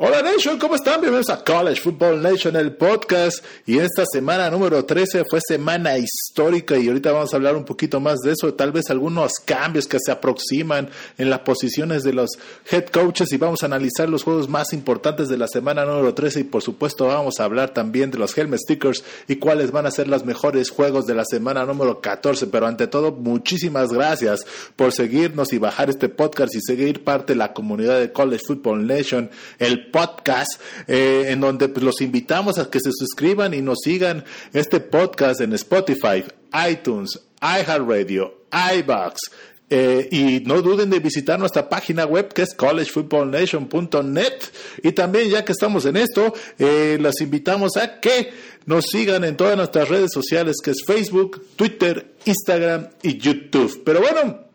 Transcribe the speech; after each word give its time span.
Hola 0.00 0.22
Nation, 0.22 0.60
¿cómo 0.60 0.76
están? 0.76 1.00
Bienvenidos 1.00 1.28
a 1.28 1.42
College 1.42 1.80
Football 1.80 2.22
Nation, 2.22 2.54
el 2.54 2.76
podcast. 2.76 3.44
Y 3.66 3.78
esta 3.78 4.04
semana 4.06 4.48
número 4.48 4.84
13 4.84 5.24
fue 5.28 5.40
semana 5.44 5.98
histórica 5.98 6.78
y 6.78 6.86
ahorita 6.86 7.10
vamos 7.10 7.32
a 7.32 7.36
hablar 7.36 7.56
un 7.56 7.64
poquito 7.64 7.98
más 7.98 8.20
de 8.20 8.30
eso, 8.30 8.54
tal 8.54 8.70
vez 8.70 8.90
algunos 8.90 9.32
cambios 9.44 9.88
que 9.88 9.98
se 9.98 10.12
aproximan 10.12 10.88
en 11.16 11.30
las 11.30 11.40
posiciones 11.40 12.04
de 12.04 12.12
los 12.12 12.30
head 12.70 12.84
coaches 12.92 13.32
y 13.32 13.38
vamos 13.38 13.64
a 13.64 13.66
analizar 13.66 14.08
los 14.08 14.22
juegos 14.22 14.48
más 14.48 14.72
importantes 14.72 15.28
de 15.28 15.36
la 15.36 15.48
semana 15.48 15.84
número 15.84 16.14
13 16.14 16.38
y 16.38 16.44
por 16.44 16.62
supuesto 16.62 17.08
vamos 17.08 17.40
a 17.40 17.44
hablar 17.44 17.74
también 17.74 18.12
de 18.12 18.18
los 18.18 18.38
helmet 18.38 18.60
stickers 18.60 19.02
y 19.26 19.34
cuáles 19.34 19.72
van 19.72 19.86
a 19.86 19.90
ser 19.90 20.06
los 20.06 20.24
mejores 20.24 20.70
juegos 20.70 21.06
de 21.06 21.16
la 21.16 21.24
semana 21.24 21.64
número 21.64 22.00
14. 22.00 22.46
Pero 22.46 22.68
ante 22.68 22.86
todo, 22.86 23.10
muchísimas 23.10 23.88
gracias 23.88 24.46
por 24.76 24.92
seguirnos 24.92 25.52
y 25.52 25.58
bajar 25.58 25.90
este 25.90 26.08
podcast 26.08 26.54
y 26.54 26.60
seguir 26.60 27.02
parte 27.02 27.32
de 27.32 27.38
la 27.38 27.52
comunidad 27.52 27.98
de 27.98 28.12
College 28.12 28.44
Football 28.46 28.86
Nation, 28.86 29.28
el 29.58 29.87
podcast, 29.90 30.60
eh, 30.86 31.26
en 31.28 31.40
donde 31.40 31.68
pues, 31.68 31.84
los 31.84 32.00
invitamos 32.00 32.58
a 32.58 32.70
que 32.70 32.80
se 32.80 32.90
suscriban 32.92 33.54
y 33.54 33.62
nos 33.62 33.78
sigan 33.82 34.24
este 34.52 34.80
podcast 34.80 35.40
en 35.40 35.52
Spotify, 35.54 36.24
iTunes, 36.70 37.20
iHeartRadio, 37.40 38.44
iBox. 38.76 39.20
Eh, 39.70 40.08
y 40.10 40.40
no 40.46 40.62
duden 40.62 40.88
de 40.88 40.98
visitar 40.98 41.38
nuestra 41.38 41.68
página 41.68 42.06
web 42.06 42.32
que 42.32 42.42
es 42.42 42.54
collegefootballnation.net. 42.54 44.32
Y 44.82 44.92
también, 44.92 45.28
ya 45.28 45.44
que 45.44 45.52
estamos 45.52 45.84
en 45.84 45.98
esto, 45.98 46.32
eh, 46.58 46.98
invitamos 47.20 47.76
a 47.76 48.00
que 48.00 48.30
nos 48.64 48.86
sigan 48.86 49.24
en 49.24 49.36
todas 49.36 49.56
nuestras 49.56 49.88
redes 49.88 50.10
sociales 50.12 50.56
que 50.62 50.70
es 50.70 50.82
Facebook, 50.86 51.44
Twitter, 51.56 52.14
Instagram 52.24 52.88
y 53.02 53.18
YouTube. 53.18 53.82
Pero 53.84 54.00
bueno, 54.00 54.47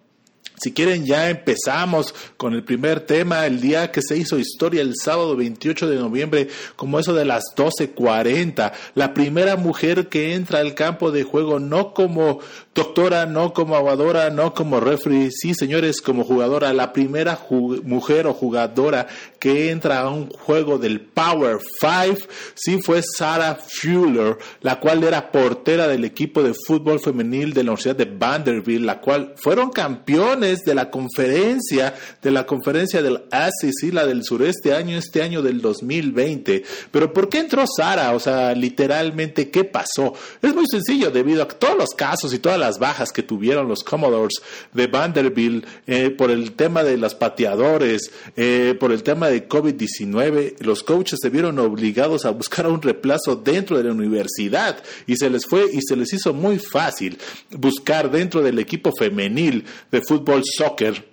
si 0.64 0.72
quieren, 0.72 1.06
ya 1.06 1.30
empezamos 1.30 2.16
con 2.38 2.53
el 2.53 2.64
primer 2.64 3.02
tema, 3.02 3.45
el 3.45 3.59
día 3.59 3.92
que 3.92 4.02
se 4.02 4.16
hizo 4.16 4.39
historia, 4.39 4.81
el 4.81 4.94
sábado 4.95 5.36
28 5.36 5.89
de 5.89 5.97
noviembre, 5.97 6.47
como 6.78 7.00
eso 7.00 7.14
de 7.14 7.25
las 7.25 7.44
12.40. 7.58 8.72
La 8.95 9.14
primera 9.14 9.58
mujer 9.58 10.08
que 10.08 10.36
entra 10.36 10.59
al 10.59 10.73
campo 10.73 11.11
de 11.11 11.23
juego, 11.23 11.59
no 11.59 11.94
como 11.94 12.39
doctora, 12.75 13.25
no 13.25 13.53
como 13.53 13.75
aguadora, 13.75 14.29
no 14.29 14.53
como 14.53 14.79
referee, 14.79 15.29
sí, 15.31 15.53
señores, 15.53 16.02
como 16.02 16.23
jugadora. 16.23 16.73
La 16.73 16.91
primera 16.91 17.39
mujer 17.83 18.27
o 18.27 18.33
jugadora 18.33 19.07
que 19.39 19.69
entra 19.69 19.99
a 19.99 20.09
un 20.09 20.29
juego 20.29 20.77
del 20.77 21.01
Power 21.01 21.59
Five, 21.79 22.17
sí 22.55 22.79
fue 22.81 23.01
Sarah 23.03 23.55
Fuller, 23.55 24.38
la 24.61 24.79
cual 24.79 25.03
era 25.03 25.31
portera 25.31 25.88
del 25.88 26.05
equipo 26.05 26.41
de 26.41 26.53
fútbol 26.66 26.99
femenil 26.99 27.53
de 27.53 27.63
la 27.63 27.71
Universidad 27.71 27.95
de 27.95 28.05
Vanderbilt, 28.05 28.85
la 28.85 29.01
cual 29.01 29.33
fueron 29.35 29.69
campeones 29.69 30.61
de 30.63 30.73
la 30.73 30.89
conferencia, 30.89 31.94
de 32.21 32.31
la 32.31 32.45
conferencia 32.45 33.01
del 33.01 33.23
ACC, 33.31 33.94
la 33.94 34.05
del 34.05 34.23
sureste 34.23 34.73
año, 34.73 34.97
este 34.97 35.21
año 35.21 35.41
del 35.41 35.61
2020. 35.61 36.63
Pero 36.89 37.13
¿por 37.13 37.29
qué 37.29 37.39
entró 37.39 37.66
Sara? 37.67 38.13
O 38.13 38.19
sea, 38.19 38.53
literalmente, 38.55 39.49
¿qué 39.49 39.63
pasó? 39.63 40.13
Es 40.41 40.55
muy 40.55 40.66
sencillo, 40.67 41.11
debido 41.11 41.44
a 41.44 41.47
todos 41.47 41.77
los 41.77 41.89
casos 41.91 42.33
y 42.33 42.39
todas 42.39 42.62
las 42.64 42.80
bajas 42.80 43.11
que 43.11 43.23
tuvieron 43.23 43.67
los 43.67 43.83
Commodores 43.83 44.42
de 44.73 44.88
Vanderbilt 44.88 45.66
eh, 45.86 46.09
por 46.09 46.31
el 46.31 46.53
tema 46.53 46.83
de 46.83 46.97
los 46.97 47.14
pateadores, 47.14 48.11
eh, 48.38 48.75
por 48.80 48.92
el 48.92 49.03
tema 49.03 49.28
de 49.28 49.47
COVID-19, 49.47 50.59
los 50.59 50.81
coaches 50.84 51.19
se 51.22 51.30
vieron 51.30 51.59
obligados 51.59 52.25
a 52.25 52.31
buscar 52.31 52.67
un 52.67 52.81
reemplazo 52.81 53.36
dentro 53.36 53.78
de 53.78 53.84
la 53.84 53.91
universidad 53.91 54.81
y 55.08 55.17
se 55.17 55.30
les 55.30 55.45
fue 55.45 55.66
y 55.73 55.81
se 55.81 55.97
les 55.97 56.14
hizo 56.14 56.34
muy 56.34 56.58
fácil 56.58 57.17
buscar 57.52 58.09
dentro 58.09 58.41
del 58.41 58.59
equipo 58.59 58.91
femenil 58.97 59.66
de 59.91 60.02
fútbol 60.02 60.41
soccer 60.45 61.12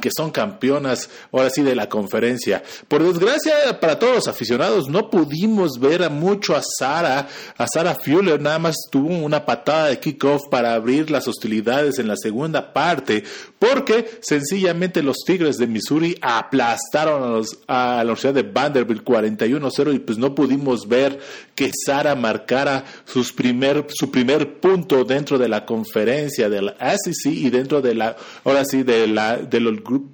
que 0.00 0.10
son 0.14 0.30
campeonas 0.30 1.08
ahora 1.32 1.50
sí 1.50 1.62
de 1.62 1.74
la 1.74 1.88
conferencia. 1.88 2.62
Por 2.88 3.02
desgracia 3.02 3.78
para 3.80 3.98
todos 3.98 4.14
los 4.14 4.28
aficionados 4.28 4.88
no 4.88 5.10
pudimos 5.10 5.78
ver 5.80 6.08
mucho 6.10 6.56
a 6.56 6.62
Sara, 6.62 7.28
a 7.56 7.66
Sara 7.66 7.94
Fuller, 7.94 8.40
nada 8.40 8.58
más 8.58 8.76
tuvo 8.90 9.08
una 9.08 9.44
patada 9.44 9.88
de 9.88 9.98
kickoff 9.98 10.48
para 10.50 10.74
abrir 10.74 11.10
las 11.10 11.28
hostilidades 11.28 11.98
en 11.98 12.08
la 12.08 12.16
segunda 12.16 12.72
parte, 12.72 13.24
porque 13.58 14.18
sencillamente 14.20 15.02
los 15.02 15.18
Tigres 15.24 15.56
de 15.56 15.66
Missouri 15.66 16.18
aplastaron 16.20 17.22
a, 17.22 17.26
los, 17.28 17.58
a 17.66 17.96
la 17.96 18.02
Universidad 18.02 18.34
de 18.34 18.42
Vanderbilt 18.42 19.04
41-0 19.04 19.94
y 19.94 19.98
pues 20.00 20.18
no 20.18 20.34
pudimos 20.34 20.88
ver 20.88 21.18
que 21.54 21.70
Sara 21.84 22.14
marcara 22.14 22.84
sus 23.04 23.32
primer, 23.32 23.86
su 23.88 24.10
primer 24.10 24.58
punto 24.60 25.04
dentro 25.04 25.38
de 25.38 25.48
la 25.48 25.64
conferencia 25.64 26.48
del 26.48 26.74
SEC 26.78 27.32
y 27.32 27.50
dentro 27.50 27.80
de 27.80 27.94
la, 27.94 28.16
ahora 28.44 28.64
sí, 28.64 28.82
de 28.82 29.06
la, 29.06 29.36
de 29.36 29.60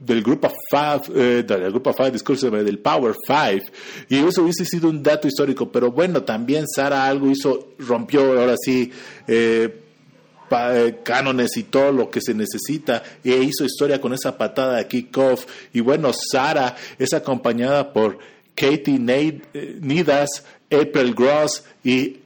del 0.01 0.23
grupo 0.23 0.53
Five, 0.71 1.03
eh, 1.15 1.43
del 1.43 1.71
grupo 1.71 1.93
Five, 1.93 2.13
del 2.63 2.79
Power 2.79 3.15
Five, 3.27 3.65
y 4.09 4.19
eso 4.19 4.43
hubiese 4.43 4.65
sido 4.65 4.89
un 4.89 5.03
dato 5.03 5.29
histórico, 5.29 5.71
pero 5.71 5.91
bueno, 5.91 6.23
también 6.23 6.67
Sara 6.69 7.07
algo 7.07 7.31
hizo, 7.31 7.75
rompió 7.79 8.39
ahora 8.39 8.57
sí, 8.61 8.91
eh, 9.27 9.83
eh, 10.51 10.99
cánones 11.05 11.57
y 11.57 11.65
todo 11.65 11.93
lo 11.93 12.11
que 12.11 12.21
se 12.21 12.35
necesita 12.35 13.05
e 13.23 13.37
hizo 13.37 13.65
historia 13.65 14.01
con 14.01 14.13
esa 14.13 14.37
patada 14.37 14.79
de 14.79 14.89
kickoff 14.89 15.47
y 15.73 15.79
bueno 15.79 16.11
Sara 16.13 16.75
es 16.99 17.15
acompañada 17.15 17.93
por 17.93 18.19
Katie 18.57 18.99
Nidas, 18.99 20.45
April 20.69 21.15
Gross 21.15 21.63
y 21.85 22.17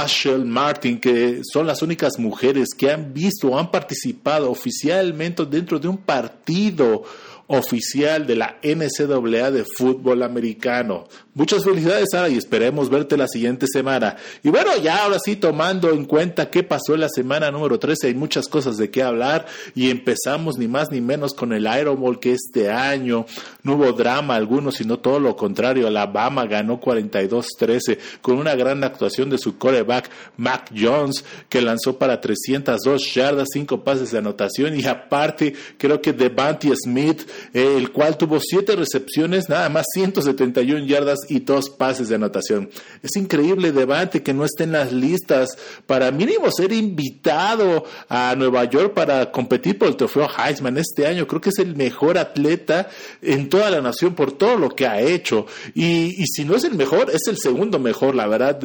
Ashel 0.00 0.46
Martin, 0.46 0.98
que 0.98 1.42
son 1.52 1.66
las 1.66 1.82
únicas 1.82 2.18
mujeres 2.18 2.68
que 2.76 2.90
han 2.90 3.12
visto 3.12 3.48
o 3.48 3.58
han 3.58 3.70
participado 3.70 4.50
oficialmente 4.50 5.44
dentro 5.44 5.78
de 5.78 5.88
un 5.88 5.98
partido 5.98 7.02
oficial 7.46 8.26
de 8.26 8.36
la 8.36 8.56
NCAA 8.62 9.50
de 9.50 9.64
fútbol 9.76 10.22
americano. 10.22 11.08
Muchas 11.34 11.64
felicidades, 11.64 12.10
Sara, 12.12 12.28
y 12.28 12.36
esperemos 12.36 12.90
verte 12.90 13.16
la 13.16 13.26
siguiente 13.26 13.66
semana. 13.66 14.16
Y 14.42 14.50
bueno, 14.50 14.76
ya 14.82 15.02
ahora 15.02 15.16
sí, 15.18 15.36
tomando 15.36 15.88
en 15.88 16.04
cuenta 16.04 16.50
qué 16.50 16.62
pasó 16.62 16.92
en 16.92 17.00
la 17.00 17.08
semana 17.08 17.50
número 17.50 17.78
13, 17.78 18.08
hay 18.08 18.14
muchas 18.14 18.48
cosas 18.48 18.76
de 18.76 18.90
qué 18.90 19.02
hablar 19.02 19.46
y 19.74 19.88
empezamos 19.88 20.58
ni 20.58 20.68
más 20.68 20.90
ni 20.90 21.00
menos 21.00 21.32
con 21.32 21.54
el 21.54 21.66
Iron 21.80 22.02
que 22.16 22.32
este 22.32 22.70
año 22.70 23.24
no 23.62 23.76
hubo 23.76 23.92
drama 23.92 24.34
alguno, 24.34 24.70
sino 24.72 24.98
todo 24.98 25.20
lo 25.20 25.34
contrario. 25.34 25.86
Alabama 25.86 26.44
ganó 26.44 26.78
42-13 26.78 27.98
con 28.20 28.36
una 28.36 28.54
gran 28.54 28.84
actuación 28.84 29.30
de 29.30 29.38
su 29.38 29.56
coreback 29.56 30.10
Mac 30.36 30.70
Jones, 30.78 31.24
que 31.48 31.62
lanzó 31.62 31.96
para 31.96 32.20
302 32.20 33.14
yardas, 33.14 33.48
5 33.54 33.82
pases 33.84 34.10
de 34.10 34.18
anotación 34.18 34.78
y 34.78 34.84
aparte 34.84 35.54
creo 35.78 36.02
que 36.02 36.12
Devante 36.12 36.70
Smith, 36.76 37.22
el 37.54 37.90
cual 37.90 38.18
tuvo 38.18 38.38
7 38.38 38.76
recepciones, 38.76 39.48
nada 39.48 39.70
más 39.70 39.86
171 39.94 40.84
yardas 40.84 41.21
y 41.28 41.40
dos 41.40 41.70
pases 41.70 42.08
de 42.08 42.16
anotación. 42.16 42.70
Es 43.02 43.16
increíble 43.16 43.72
Devante 43.72 44.22
que 44.22 44.34
no 44.34 44.44
esté 44.44 44.64
en 44.64 44.72
las 44.72 44.92
listas 44.92 45.56
para 45.86 46.10
mínimo 46.10 46.50
ser 46.50 46.72
invitado 46.72 47.84
a 48.08 48.34
Nueva 48.36 48.64
York 48.64 48.94
para 48.94 49.30
competir 49.30 49.78
por 49.78 49.88
el 49.88 49.96
trofeo 49.96 50.28
Heisman 50.28 50.78
este 50.78 51.06
año. 51.06 51.26
Creo 51.26 51.40
que 51.40 51.50
es 51.50 51.58
el 51.58 51.76
mejor 51.76 52.18
atleta 52.18 52.88
en 53.20 53.48
toda 53.48 53.70
la 53.70 53.80
nación 53.80 54.14
por 54.14 54.32
todo 54.32 54.56
lo 54.56 54.70
que 54.70 54.86
ha 54.86 55.00
hecho. 55.00 55.46
Y, 55.74 56.24
si 56.26 56.44
no 56.44 56.56
es 56.56 56.64
el 56.64 56.74
mejor, 56.74 57.10
es 57.10 57.26
el 57.28 57.38
segundo 57.38 57.78
mejor, 57.78 58.14
la 58.14 58.26
verdad. 58.26 58.58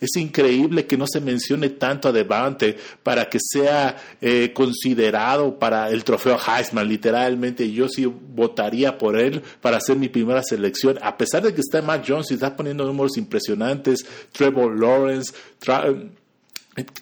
Es 0.00 0.16
increíble 0.16 0.86
que 0.86 0.96
no 0.96 1.06
se 1.06 1.20
mencione 1.20 1.70
tanto 1.70 2.08
a 2.08 2.12
Devante 2.12 2.76
para 3.02 3.28
que 3.28 3.38
sea 3.40 3.96
eh, 4.20 4.52
considerado 4.54 5.58
para 5.58 5.90
el 5.90 6.04
trofeo 6.04 6.38
Heisman. 6.38 6.88
Literalmente, 6.88 7.70
yo 7.70 7.88
sí 7.88 8.06
votaría 8.06 8.98
por 8.98 9.18
él 9.18 9.42
para 9.60 9.80
ser 9.80 9.96
mi 9.96 10.08
primera 10.08 10.42
selección, 10.42 10.98
a 11.02 11.16
pesar 11.16 11.42
de 11.42 11.54
que 11.54 11.60
está 11.60 11.78
en 11.96 12.02
Jones 12.06 12.30
y 12.30 12.34
está 12.34 12.54
poniendo 12.56 12.84
números 12.84 13.16
impresionantes. 13.16 14.06
Trevor 14.32 14.78
Lawrence, 14.78 15.32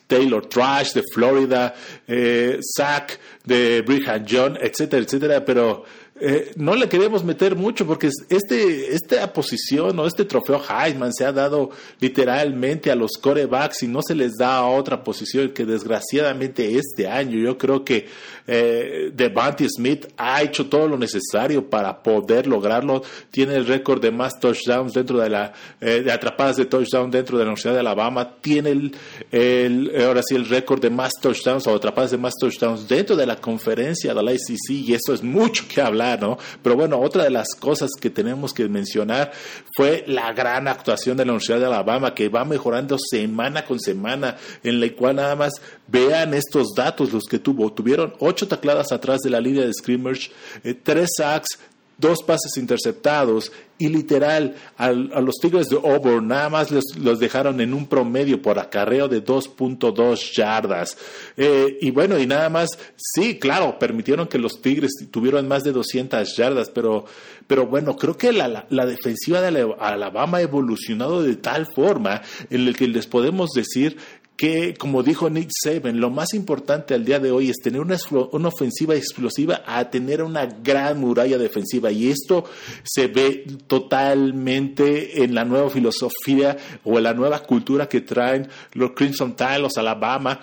Taylor 0.07 0.47
Trash 0.47 0.93
de 0.95 1.03
Florida, 1.13 1.75
eh, 2.07 2.59
Zach 2.77 3.19
de 3.45 3.83
Brigham 3.83 4.25
John, 4.29 4.59
etcétera, 4.61 5.03
etcétera, 5.03 5.45
pero 5.45 5.85
eh, 6.21 6.53
no 6.55 6.77
le 6.77 6.89
queremos 6.89 7.25
meter 7.25 7.57
mucho 7.57 7.85
porque 7.89 8.09
este, 8.29 8.95
esta 8.95 9.33
posición 9.33 9.99
o 9.99 10.07
este 10.07 10.25
trofeo 10.25 10.63
Heisman 10.63 11.13
se 11.13 11.25
ha 11.25 11.33
dado 11.33 11.71
literalmente 11.99 12.93
a 12.93 12.95
los 12.95 13.19
corebacks 13.21 13.83
y 13.83 13.89
no 13.89 14.01
se 14.01 14.15
les 14.15 14.35
da 14.39 14.59
a 14.59 14.67
otra 14.67 15.03
posición 15.03 15.51
que 15.51 15.65
desgraciadamente 15.65 16.79
este 16.79 17.09
año 17.09 17.37
yo 17.37 17.59
creo 17.59 17.85
que 17.85 18.07
eh, 18.47 19.11
Devante 19.13 19.67
Smith 19.69 20.07
ha 20.17 20.41
hecho 20.43 20.69
todo 20.69 20.87
lo 20.87 20.97
necesario 20.97 21.69
para 21.69 22.01
poder 22.01 22.47
lograrlo. 22.47 23.03
Tiene 23.33 23.57
el 23.57 23.67
récord 23.67 24.01
de 24.01 24.13
más 24.13 24.39
touchdowns 24.39 24.93
dentro 24.93 25.19
de 25.19 25.31
la, 25.31 25.53
eh, 25.81 26.03
de 26.03 26.13
atrapadas 26.13 26.57
de 26.57 26.67
touchdown 26.67 27.11
dentro 27.11 27.39
de 27.39 27.43
la 27.43 27.49
Universidad 27.49 27.75
de 27.75 27.81
Alabama. 27.81 28.37
Tiene 28.41 28.71
el, 28.71 28.97
el, 29.33 30.05
ahora 30.05 30.23
sí 30.23 30.37
el 30.37 30.49
récord 30.49 30.81
de 30.81 30.91
más 30.91 31.15
touchdowns 31.21 31.67
o 31.67 31.75
atrapadas 31.75 32.13
de 32.13 32.19
más 32.19 32.35
touchdowns 32.39 32.87
dentro 32.87 33.17
de 33.17 33.27
la 33.27 33.35
conferencia 33.35 34.15
de 34.15 34.23
la 34.23 34.33
ICC 34.33 34.71
y 34.71 34.95
eso 34.95 35.13
es 35.13 35.21
mucho 35.21 35.65
que 35.69 35.81
hablar 35.81 36.04
¿no? 36.21 36.39
Pero 36.63 36.77
bueno, 36.77 37.01
otra 37.01 37.25
de 37.25 37.31
las 37.31 37.49
cosas 37.59 37.91
que 38.01 38.11
tenemos 38.11 38.53
que 38.53 38.69
mencionar 38.69 39.33
fue 39.77 40.05
la 40.07 40.33
gran 40.33 40.69
actuación 40.69 41.17
de 41.17 41.25
la 41.25 41.33
Universidad 41.33 41.61
de 41.61 41.67
Alabama, 41.67 42.15
que 42.15 42.29
va 42.29 42.45
mejorando 42.45 42.97
semana 42.99 43.65
con 43.65 43.81
semana, 43.81 44.37
en 44.63 44.81
la 44.81 44.93
cual 44.95 45.17
nada 45.17 45.37
más 45.37 45.55
vean 45.87 46.35
estos 46.35 46.75
datos, 46.77 47.13
los 47.13 47.25
que 47.25 47.39
tuvo. 47.39 47.73
Tuvieron 47.73 48.15
ocho 48.19 48.47
tacladas 48.49 48.93
atrás 48.93 49.21
de 49.21 49.31
la 49.31 49.41
línea 49.41 49.65
de 49.65 49.73
scrimmage, 49.73 50.31
eh, 50.63 50.75
tres 50.75 51.11
sacks, 51.17 51.59
dos 51.99 52.23
pases 52.23 52.57
interceptados 52.57 53.53
y 53.77 53.89
literal 53.89 54.55
a 54.77 54.93
los 54.93 55.37
Tigres 55.41 55.69
de 55.69 55.77
Auburn 55.77 56.29
nada 56.29 56.49
más 56.49 56.71
los, 56.71 57.19
dejaron 57.19 57.61
en 57.61 57.75
un 57.75 57.87
promedio 57.87 58.41
por 58.41 58.59
acarreo 58.59 59.09
de 59.09 59.25
2.2 59.25 60.33
yardas. 60.33 60.97
Eh, 61.37 61.79
y 61.81 61.91
bueno, 61.91 62.19
y 62.19 62.27
nada 62.27 62.49
más, 62.49 62.79
sí, 62.97 63.39
claro, 63.39 63.79
permitieron 63.79 64.29
que 64.29 64.39
los 64.39 64.63
Tigres 64.63 64.93
tuvieran 65.11 65.49
más 65.49 65.65
de 65.65 65.73
200 65.73 66.37
yardas, 66.37 66.71
pero, 66.71 67.05
pero 67.49 67.67
bueno, 67.67 67.97
creo 67.97 68.17
que 68.17 68.33
la, 68.33 68.67
la 68.71 68.87
defensiva 68.87 69.41
de 69.41 69.75
Alabama 69.81 70.39
ha 70.39 70.43
evolucionado 70.43 71.23
de 71.23 71.37
tal 71.37 71.67
forma 71.75 72.23
en 72.51 72.69
el 72.69 72.77
que 72.77 72.87
les 72.87 73.07
podemos 73.09 73.51
decir 73.51 73.97
que, 74.37 74.75
como 74.75 75.03
dijo 75.03 75.31
Nick 75.31 75.51
Saban, 75.53 76.01
lo 76.01 76.11
más 76.11 76.35
importante 76.35 76.95
al 76.95 77.05
día 77.05 77.21
de 77.21 77.31
hoy 77.31 77.51
es 77.51 77.59
tener 77.59 77.81
una, 77.81 77.97
una, 78.33 78.49
ofensiva 78.49 78.97
explosiva 78.97 79.63
a 79.65 79.91
tener 79.91 80.23
una 80.23 80.47
gran 80.47 80.99
muralla 80.99 81.39
defensiva. 81.39 81.93
Y 81.93 82.11
esto 82.11 82.45
se 82.83 83.07
ve 83.07 83.47
totalmente 83.67 85.23
en 85.23 85.35
la 85.35 85.45
nueva 85.45 85.71
filosofía 85.71 86.57
o 86.83 86.99
en 86.99 87.05
la 87.05 87.15
nueva 87.15 87.41
cultura 87.45 87.89
que 87.89 88.01
traen 88.01 88.49
los 88.73 88.91
Crimson 88.93 89.37
Tide, 89.37 89.61
los 89.61 89.79
Alabama, 89.79 90.41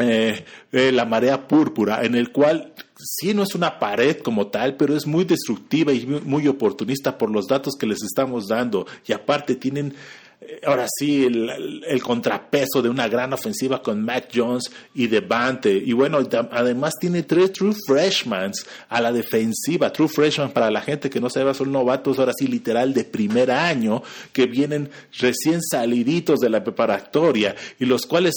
eh, 0.00 0.44
eh, 0.72 0.92
la 0.92 1.04
marea 1.04 1.46
púrpura, 1.46 2.04
en 2.04 2.14
el 2.16 2.32
cual 2.32 2.72
sí 2.96 3.32
no 3.32 3.44
es 3.44 3.54
una 3.54 3.78
pared 3.78 4.18
como 4.18 4.48
tal, 4.48 4.76
pero 4.76 4.96
es 4.96 5.06
muy 5.06 5.24
destructiva 5.24 5.92
y 5.92 6.04
muy 6.06 6.48
oportunista 6.48 7.16
por 7.16 7.30
los 7.30 7.46
datos 7.46 7.74
que 7.78 7.86
les 7.86 8.02
estamos 8.02 8.48
dando. 8.48 8.86
Y 9.06 9.12
aparte 9.12 9.54
tienen 9.54 9.94
ahora 10.64 10.86
sí, 10.98 11.24
el, 11.24 12.02
contrapeso 12.02 12.80
de 12.82 12.88
una 12.88 13.08
gran 13.08 13.32
ofensiva 13.32 13.82
con 13.82 14.02
Mac 14.02 14.28
Jones 14.34 14.70
y 14.94 15.06
Devante. 15.06 15.72
Y 15.72 15.92
bueno, 15.92 16.18
además 16.50 16.94
tiene 17.00 17.22
tres 17.22 17.52
true 17.52 17.74
freshmen 17.86 18.52
a 18.88 19.00
la 19.00 19.12
defensiva. 19.12 19.92
True 19.92 20.08
freshmen 20.08 20.50
para 20.50 20.70
la 20.70 20.80
gente 20.80 21.10
que 21.10 21.20
no 21.20 21.28
sabe, 21.28 21.52
son 21.54 21.72
novatos, 21.72 22.18
ahora 22.18 22.32
sí, 22.36 22.46
literal 22.46 22.94
de 22.94 23.04
primer 23.04 23.50
año, 23.50 24.02
que 24.32 24.46
vienen 24.46 24.90
recién 25.18 25.60
saliditos 25.62 26.40
de 26.40 26.50
la 26.50 26.64
preparatoria 26.64 27.54
y 27.78 27.84
los 27.84 28.06
cuales 28.06 28.34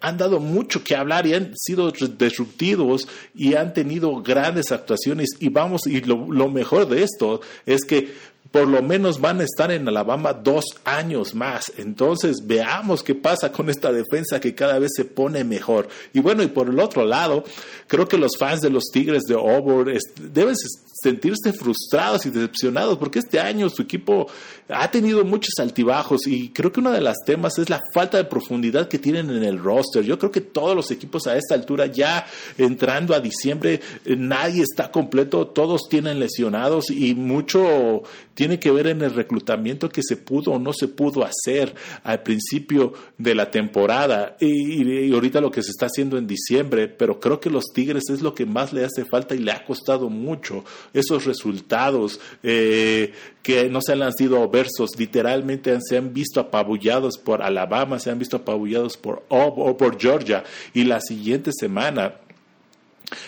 han 0.00 0.18
dado 0.18 0.38
mucho 0.40 0.84
que 0.84 0.94
hablar 0.94 1.26
y 1.26 1.34
han 1.34 1.56
sido 1.56 1.90
disruptivos 1.90 3.08
y 3.34 3.54
han 3.54 3.72
tenido 3.72 4.22
grandes 4.22 4.70
actuaciones. 4.72 5.30
Y 5.38 5.48
vamos, 5.48 5.86
y 5.86 6.00
lo 6.00 6.48
mejor 6.48 6.88
de 6.88 7.02
esto 7.02 7.40
es 7.66 7.84
que 7.84 8.31
por 8.52 8.68
lo 8.68 8.82
menos 8.82 9.18
van 9.20 9.40
a 9.40 9.44
estar 9.44 9.72
en 9.72 9.88
Alabama 9.88 10.34
dos 10.34 10.66
años 10.84 11.34
más. 11.34 11.72
Entonces 11.78 12.46
veamos 12.46 13.02
qué 13.02 13.14
pasa 13.14 13.50
con 13.50 13.70
esta 13.70 13.90
defensa 13.90 14.38
que 14.40 14.54
cada 14.54 14.78
vez 14.78 14.92
se 14.94 15.06
pone 15.06 15.42
mejor. 15.42 15.88
Y 16.12 16.20
bueno, 16.20 16.42
y 16.42 16.48
por 16.48 16.68
el 16.68 16.78
otro 16.78 17.06
lado, 17.06 17.44
creo 17.88 18.06
que 18.06 18.18
los 18.18 18.36
fans 18.38 18.60
de 18.60 18.68
los 18.68 18.84
Tigres 18.92 19.22
de 19.22 19.34
Auburn 19.34 19.96
deben 20.20 20.54
sentirse 21.02 21.52
frustrados 21.52 22.26
y 22.26 22.30
decepcionados 22.30 22.98
porque 22.98 23.18
este 23.18 23.40
año 23.40 23.68
su 23.68 23.82
equipo 23.82 24.28
ha 24.68 24.90
tenido 24.90 25.24
muchos 25.24 25.54
altibajos 25.58 26.26
y 26.26 26.50
creo 26.50 26.70
que 26.70 26.80
uno 26.80 26.92
de 26.92 27.00
los 27.00 27.16
temas 27.26 27.58
es 27.58 27.68
la 27.68 27.80
falta 27.92 28.18
de 28.18 28.24
profundidad 28.24 28.88
que 28.88 28.98
tienen 28.98 29.30
en 29.30 29.42
el 29.42 29.58
roster. 29.58 30.04
Yo 30.04 30.18
creo 30.18 30.30
que 30.30 30.42
todos 30.42 30.76
los 30.76 30.90
equipos 30.90 31.26
a 31.26 31.36
esta 31.36 31.54
altura 31.54 31.86
ya 31.86 32.26
entrando 32.58 33.14
a 33.14 33.20
diciembre 33.20 33.80
eh, 34.04 34.16
nadie 34.16 34.62
está 34.62 34.90
completo, 34.90 35.48
todos 35.48 35.88
tienen 35.88 36.20
lesionados 36.20 36.90
y 36.90 37.14
mucho 37.14 38.02
tiene 38.42 38.58
que 38.58 38.72
ver 38.72 38.88
en 38.88 39.02
el 39.02 39.14
reclutamiento 39.14 39.88
que 39.88 40.02
se 40.02 40.16
pudo 40.16 40.50
o 40.50 40.58
no 40.58 40.72
se 40.72 40.88
pudo 40.88 41.24
hacer 41.24 41.76
al 42.02 42.24
principio 42.24 42.92
de 43.16 43.36
la 43.36 43.52
temporada. 43.52 44.36
Y, 44.40 45.12
ahorita 45.14 45.40
lo 45.40 45.52
que 45.52 45.62
se 45.62 45.70
está 45.70 45.86
haciendo 45.86 46.18
en 46.18 46.26
diciembre, 46.26 46.88
pero 46.88 47.20
creo 47.20 47.38
que 47.38 47.50
los 47.50 47.66
Tigres 47.72 48.10
es 48.10 48.20
lo 48.20 48.34
que 48.34 48.44
más 48.44 48.72
le 48.72 48.84
hace 48.84 49.04
falta 49.04 49.36
y 49.36 49.38
le 49.38 49.52
ha 49.52 49.64
costado 49.64 50.10
mucho 50.10 50.64
esos 50.92 51.24
resultados 51.24 52.18
eh, 52.42 53.12
que 53.44 53.68
no 53.68 53.80
se 53.80 53.92
han 53.92 54.12
sido 54.12 54.48
versos, 54.48 54.98
literalmente 54.98 55.78
se 55.80 55.96
han 55.96 56.12
visto 56.12 56.40
apabullados 56.40 57.18
por 57.18 57.42
Alabama, 57.42 58.00
se 58.00 58.10
han 58.10 58.18
visto 58.18 58.38
apabullados 58.38 58.96
por, 58.96 59.24
o 59.28 59.76
por 59.76 60.00
Georgia. 60.00 60.42
Y 60.74 60.82
la 60.82 61.00
siguiente 61.00 61.52
semana 61.52 62.16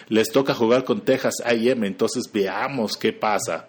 les 0.08 0.32
toca 0.32 0.54
jugar 0.54 0.82
con 0.82 1.02
Texas 1.02 1.34
AM, 1.44 1.84
entonces 1.84 2.28
veamos 2.32 2.96
qué 2.96 3.12
pasa. 3.12 3.68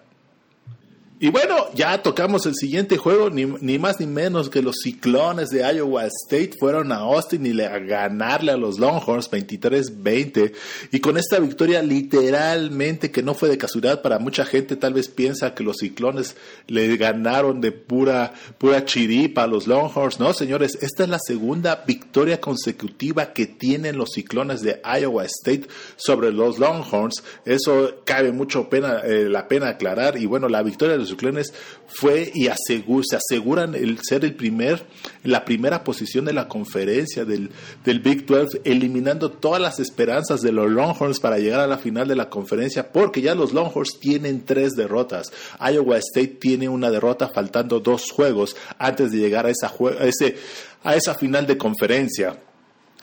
Y 1.18 1.30
bueno, 1.30 1.68
ya 1.74 2.04
tocamos 2.04 2.46
el 2.46 2.56
siguiente 2.56 2.98
juego, 2.98 3.30
ni, 3.30 3.46
más 3.80 4.02
ni 4.02 4.06
menos 4.06 4.50
que 4.50 4.62
los 4.62 4.76
ciclones 4.84 5.50
de 5.50 5.62
Iowa 5.62 6.06
State 6.08 6.56
fueron 6.60 6.92
a 6.92 6.98
Austin 6.98 7.46
y 7.46 7.54
le, 7.54 7.68
a 7.68 7.80
ganarle 7.80 8.52
a 8.52 8.58
los 8.58 8.80
Longhorns 8.80 9.32
23-20. 9.32 10.52
Y 10.92 11.00
con 11.00 11.18
esta 11.18 11.40
victoria 11.40 11.82
literalmente 11.82 13.12
que 13.12 13.24
no 13.24 13.34
fue 13.34 13.48
de 13.48 13.58
casualidad 13.58 14.02
para 14.02 14.20
mucha 14.20 14.44
gente, 14.44 14.76
tal 14.76 14.94
vez 14.94 15.08
piensa 15.08 15.56
que 15.56 15.64
los 15.64 15.78
ciclones 15.78 16.36
le 16.68 16.98
ganaron 16.98 17.62
de 17.62 17.72
pura, 17.72 18.34
pura 18.58 18.84
chiripa 18.84 19.44
a 19.44 19.48
los 19.48 19.68
Longhorns. 19.68 20.20
No, 20.20 20.34
señores, 20.34 20.78
esta 20.82 21.04
es 21.04 21.10
la 21.10 21.20
segunda 21.20 21.86
victoria 21.88 22.42
consecutiva 22.42 23.32
que 23.32 23.46
tienen 23.46 23.98
los 23.98 24.10
ciclones 24.12 24.62
de 24.64 24.82
Iowa 24.84 25.24
State 25.24 25.70
sobre 25.96 26.34
los 26.34 26.60
Longhorns. 26.60 27.24
Eso 27.46 28.02
cabe 28.04 28.34
mucho 28.34 28.70
pena, 28.70 29.00
eh, 29.06 29.30
la 29.30 29.48
pena 29.48 29.70
aclarar. 29.70 30.18
Y 30.18 30.26
bueno, 30.26 30.50
la 30.50 30.62
victoria 30.62 30.98
de 30.98 31.05
los 31.06 31.12
ciclones 31.12 31.54
fue 31.88 32.32
y 32.34 32.48
se 32.68 33.16
aseguran 33.16 33.76
el 33.76 34.00
ser 34.02 34.26
el 34.26 34.36
primer, 34.36 34.86
la 35.24 35.46
primera 35.46 35.84
posición 35.84 36.26
de 36.26 36.34
la 36.34 36.48
conferencia 36.48 37.26
del, 37.26 37.52
del 37.84 38.00
Big 38.00 38.26
12, 38.26 38.62
eliminando 38.64 39.32
todas 39.32 39.62
las 39.62 39.80
esperanzas 39.80 40.42
de 40.42 40.52
los 40.52 40.70
Longhorns 40.70 41.20
para 41.20 41.38
llegar 41.38 41.60
a 41.60 41.68
la 41.68 41.78
final 41.78 42.08
de 42.08 42.16
la 42.16 42.30
conferencia, 42.30 42.92
porque 42.92 43.22
ya 43.22 43.36
los 43.36 43.54
Longhorns 43.54 44.00
tienen 44.00 44.46
tres 44.46 44.74
derrotas. 44.74 45.32
Iowa 45.60 45.98
State 45.98 46.38
tiene 46.40 46.70
una 46.70 46.90
derrota 46.90 47.30
faltando 47.30 47.80
dos 47.80 48.12
juegos 48.12 48.56
antes 48.78 49.12
de 49.12 49.18
llegar 49.20 49.46
a 49.46 49.52
esa, 49.52 49.68
a 49.68 50.06
ese, 50.06 50.38
a 50.84 50.96
esa 50.96 51.16
final 51.16 51.48
de 51.48 51.58
conferencia 51.58 52.38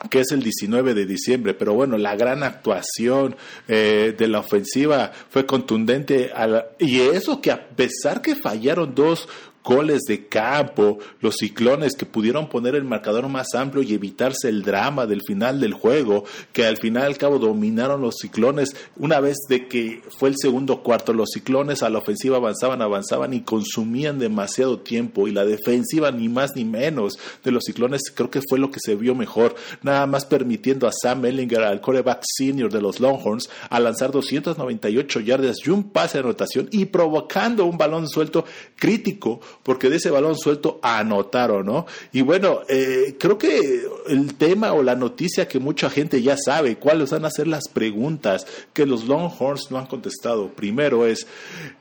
que 0.09 0.21
es 0.21 0.31
el 0.31 0.43
19 0.43 0.93
de 0.93 1.05
diciembre, 1.05 1.53
pero 1.53 1.73
bueno, 1.73 1.97
la 1.97 2.15
gran 2.15 2.43
actuación 2.43 3.35
eh, 3.67 4.13
de 4.17 4.27
la 4.27 4.39
ofensiva 4.39 5.11
fue 5.29 5.45
contundente 5.45 6.31
y 6.79 6.99
eso 6.99 7.41
que 7.41 7.51
a 7.51 7.69
pesar 7.69 8.21
que 8.21 8.35
fallaron 8.35 8.93
dos 8.95 9.27
goles 9.63 10.01
de 10.07 10.27
campo, 10.27 10.99
los 11.21 11.35
ciclones 11.37 11.95
que 11.95 12.05
pudieron 12.05 12.49
poner 12.49 12.75
el 12.75 12.83
marcador 12.83 13.27
más 13.29 13.53
amplio 13.55 13.83
y 13.83 13.93
evitarse 13.93 14.49
el 14.49 14.63
drama 14.63 15.05
del 15.05 15.21
final 15.25 15.59
del 15.59 15.73
juego, 15.73 16.25
que 16.51 16.65
al 16.65 16.77
final 16.77 17.03
al 17.03 17.17
cabo 17.17 17.39
dominaron 17.39 18.01
los 18.01 18.15
ciclones. 18.19 18.75
Una 18.97 19.19
vez 19.19 19.37
de 19.49 19.67
que 19.67 20.01
fue 20.17 20.29
el 20.29 20.35
segundo 20.37 20.83
cuarto, 20.83 21.13
los 21.13 21.29
ciclones 21.33 21.83
a 21.83 21.89
la 21.89 21.99
ofensiva 21.99 22.37
avanzaban, 22.37 22.81
avanzaban 22.81 23.33
y 23.33 23.41
consumían 23.41 24.19
demasiado 24.19 24.79
tiempo 24.79 25.27
y 25.27 25.31
la 25.31 25.45
defensiva 25.45 26.11
ni 26.11 26.29
más 26.29 26.51
ni 26.55 26.65
menos 26.65 27.17
de 27.43 27.51
los 27.51 27.63
ciclones 27.63 28.01
creo 28.13 28.29
que 28.29 28.41
fue 28.47 28.59
lo 28.59 28.71
que 28.71 28.79
se 28.79 28.95
vio 28.95 29.15
mejor, 29.15 29.55
nada 29.81 30.05
más 30.07 30.25
permitiendo 30.25 30.87
a 30.87 30.91
Sam 30.91 31.25
Ellinger, 31.25 31.63
al 31.63 31.81
coreback 31.81 32.23
senior 32.23 32.71
de 32.71 32.81
los 32.81 32.99
Longhorns, 32.99 33.49
a 33.69 33.79
lanzar 33.79 34.11
298 34.11 35.19
yardas 35.21 35.57
y 35.65 35.69
un 35.69 35.91
pase 35.91 36.17
de 36.17 36.23
rotación 36.23 36.67
y 36.71 36.85
provocando 36.85 37.65
un 37.65 37.77
balón 37.77 38.07
suelto 38.07 38.45
crítico 38.75 39.39
porque 39.61 39.89
de 39.89 39.97
ese 39.97 40.09
balón 40.09 40.37
suelto 40.37 40.79
anotaron, 40.81 41.65
¿no? 41.65 41.85
Y 42.11 42.21
bueno, 42.21 42.61
eh, 42.67 43.15
creo 43.19 43.37
que 43.37 43.85
el 44.07 44.35
tema 44.35 44.73
o 44.73 44.81
la 44.81 44.95
noticia 44.95 45.47
que 45.47 45.59
mucha 45.59 45.89
gente 45.89 46.21
ya 46.21 46.35
sabe, 46.37 46.77
cuáles 46.77 47.11
van 47.11 47.25
a 47.25 47.29
ser 47.29 47.47
las 47.47 47.67
preguntas 47.67 48.47
que 48.73 48.85
los 48.85 49.05
Longhorns 49.05 49.69
no 49.69 49.77
han 49.77 49.85
contestado. 49.85 50.49
Primero 50.49 51.05
es, 51.05 51.27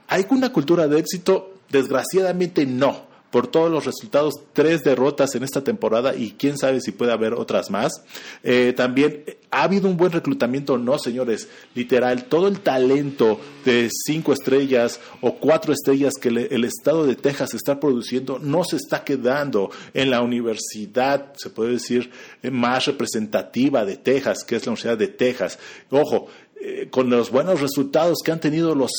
¿hay 0.08 0.26
una 0.30 0.52
cultura 0.52 0.88
de 0.88 0.98
éxito? 0.98 1.54
Desgraciadamente 1.70 2.66
no 2.66 3.11
por 3.32 3.48
todos 3.48 3.70
los 3.70 3.86
resultados, 3.86 4.34
tres 4.52 4.84
derrotas 4.84 5.34
en 5.34 5.42
esta 5.42 5.64
temporada 5.64 6.14
y 6.14 6.32
quién 6.38 6.58
sabe 6.58 6.80
si 6.80 6.92
puede 6.92 7.12
haber 7.12 7.32
otras 7.32 7.70
más. 7.70 8.04
Eh, 8.44 8.74
también, 8.76 9.24
¿ha 9.50 9.64
habido 9.64 9.88
un 9.88 9.96
buen 9.96 10.12
reclutamiento? 10.12 10.78
No, 10.78 10.98
señores, 10.98 11.48
literal, 11.74 12.26
todo 12.26 12.46
el 12.46 12.60
talento 12.60 13.40
de 13.64 13.88
cinco 14.06 14.34
estrellas 14.34 15.00
o 15.22 15.36
cuatro 15.36 15.72
estrellas 15.72 16.14
que 16.20 16.28
el 16.28 16.64
estado 16.64 17.06
de 17.06 17.16
Texas 17.16 17.54
está 17.54 17.80
produciendo 17.80 18.38
no 18.38 18.64
se 18.64 18.76
está 18.76 19.02
quedando 19.02 19.70
en 19.94 20.10
la 20.10 20.20
universidad, 20.20 21.32
se 21.36 21.50
puede 21.50 21.72
decir, 21.72 22.10
más 22.50 22.84
representativa 22.86 23.84
de 23.84 23.96
Texas, 23.96 24.44
que 24.44 24.56
es 24.56 24.66
la 24.66 24.72
Universidad 24.72 24.98
de 24.98 25.08
Texas. 25.08 25.58
Ojo, 25.90 26.28
eh, 26.64 26.86
con 26.90 27.10
los 27.10 27.32
buenos 27.32 27.60
resultados 27.60 28.18
que 28.24 28.30
han 28.30 28.38
tenido 28.38 28.76
los, 28.76 28.92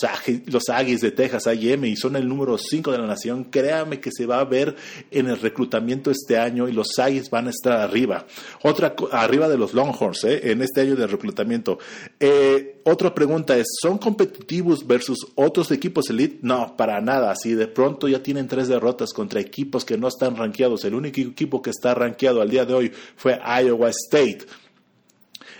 los 0.47 0.67
Aggies 0.67 0.99
de 0.99 1.11
Texas 1.11 1.47
A&M 1.47 1.87
y 1.87 1.95
son 1.95 2.17
el 2.17 2.27
número 2.27 2.57
5 2.57 2.91
de 2.91 2.97
la 2.97 3.07
nación, 3.07 3.45
créame 3.45 4.01
que 4.01 4.09
se 4.11 4.25
va 4.25 4.41
a 4.41 4.43
ver 4.43 4.75
en 5.11 5.29
el 5.29 5.39
reclutamiento 5.39 6.11
este 6.11 6.37
año 6.37 6.67
y 6.67 6.73
los 6.73 6.99
Aggies 6.99 7.29
van 7.29 7.47
a 7.47 7.51
estar 7.51 7.79
arriba. 7.79 8.25
Otra, 8.63 8.93
arriba 9.13 9.47
de 9.47 9.57
los 9.57 9.73
Longhorns, 9.73 10.25
¿eh? 10.25 10.51
en 10.51 10.61
este 10.61 10.81
año 10.81 10.97
de 10.97 11.07
reclutamiento. 11.07 11.79
Eh, 12.19 12.81
otra 12.83 13.15
pregunta 13.15 13.55
es, 13.57 13.67
¿son 13.81 13.97
competitivos 13.97 14.85
versus 14.85 15.25
otros 15.35 15.71
equipos 15.71 16.09
elite? 16.09 16.39
No, 16.41 16.75
para 16.75 16.99
nada. 16.99 17.33
Si 17.37 17.53
de 17.53 17.67
pronto 17.67 18.09
ya 18.09 18.21
tienen 18.21 18.49
tres 18.49 18.67
derrotas 18.67 19.13
contra 19.13 19.39
equipos 19.39 19.85
que 19.85 19.97
no 19.97 20.09
están 20.09 20.35
rankeados, 20.35 20.83
el 20.83 20.95
único 20.95 21.21
equipo 21.21 21.61
que 21.61 21.69
está 21.69 21.93
rankeado 21.93 22.41
al 22.41 22.49
día 22.49 22.65
de 22.65 22.73
hoy 22.73 22.91
fue 23.15 23.39
Iowa 23.39 23.89
State 23.89 24.47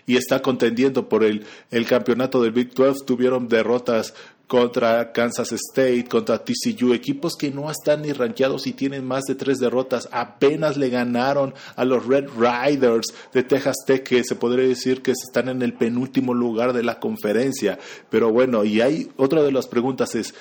y 0.05 0.17
está 0.17 0.41
contendiendo 0.41 1.09
por 1.09 1.23
el, 1.23 1.45
el 1.71 1.85
campeonato 1.85 2.41
del 2.41 2.51
Big 2.51 2.73
12. 2.73 3.05
Tuvieron 3.05 3.47
derrotas 3.47 4.13
contra 4.47 5.11
Kansas 5.13 5.51
State, 5.51 6.05
contra 6.05 6.43
TCU, 6.43 6.93
equipos 6.93 7.35
que 7.35 7.49
no 7.49 7.71
están 7.71 8.03
ni 8.03 8.11
rankeados 8.11 8.67
y 8.67 8.73
tienen 8.73 9.03
más 9.05 9.23
de 9.23 9.35
tres 9.35 9.59
derrotas. 9.59 10.09
Apenas 10.11 10.77
le 10.77 10.89
ganaron 10.89 11.53
a 11.75 11.85
los 11.85 12.05
Red 12.05 12.25
Riders 12.37 13.13
de 13.33 13.43
Texas 13.43 13.77
Tech, 13.87 14.03
que 14.03 14.23
se 14.23 14.35
podría 14.35 14.67
decir 14.67 15.01
que 15.01 15.11
están 15.11 15.49
en 15.49 15.61
el 15.61 15.73
penúltimo 15.73 16.33
lugar 16.33 16.73
de 16.73 16.83
la 16.83 16.99
conferencia. 16.99 17.79
Pero 18.09 18.31
bueno, 18.31 18.63
y 18.63 18.81
hay 18.81 19.09
otra 19.17 19.41
de 19.41 19.51
las 19.51 19.67
preguntas 19.67 20.13
es, 20.13 20.35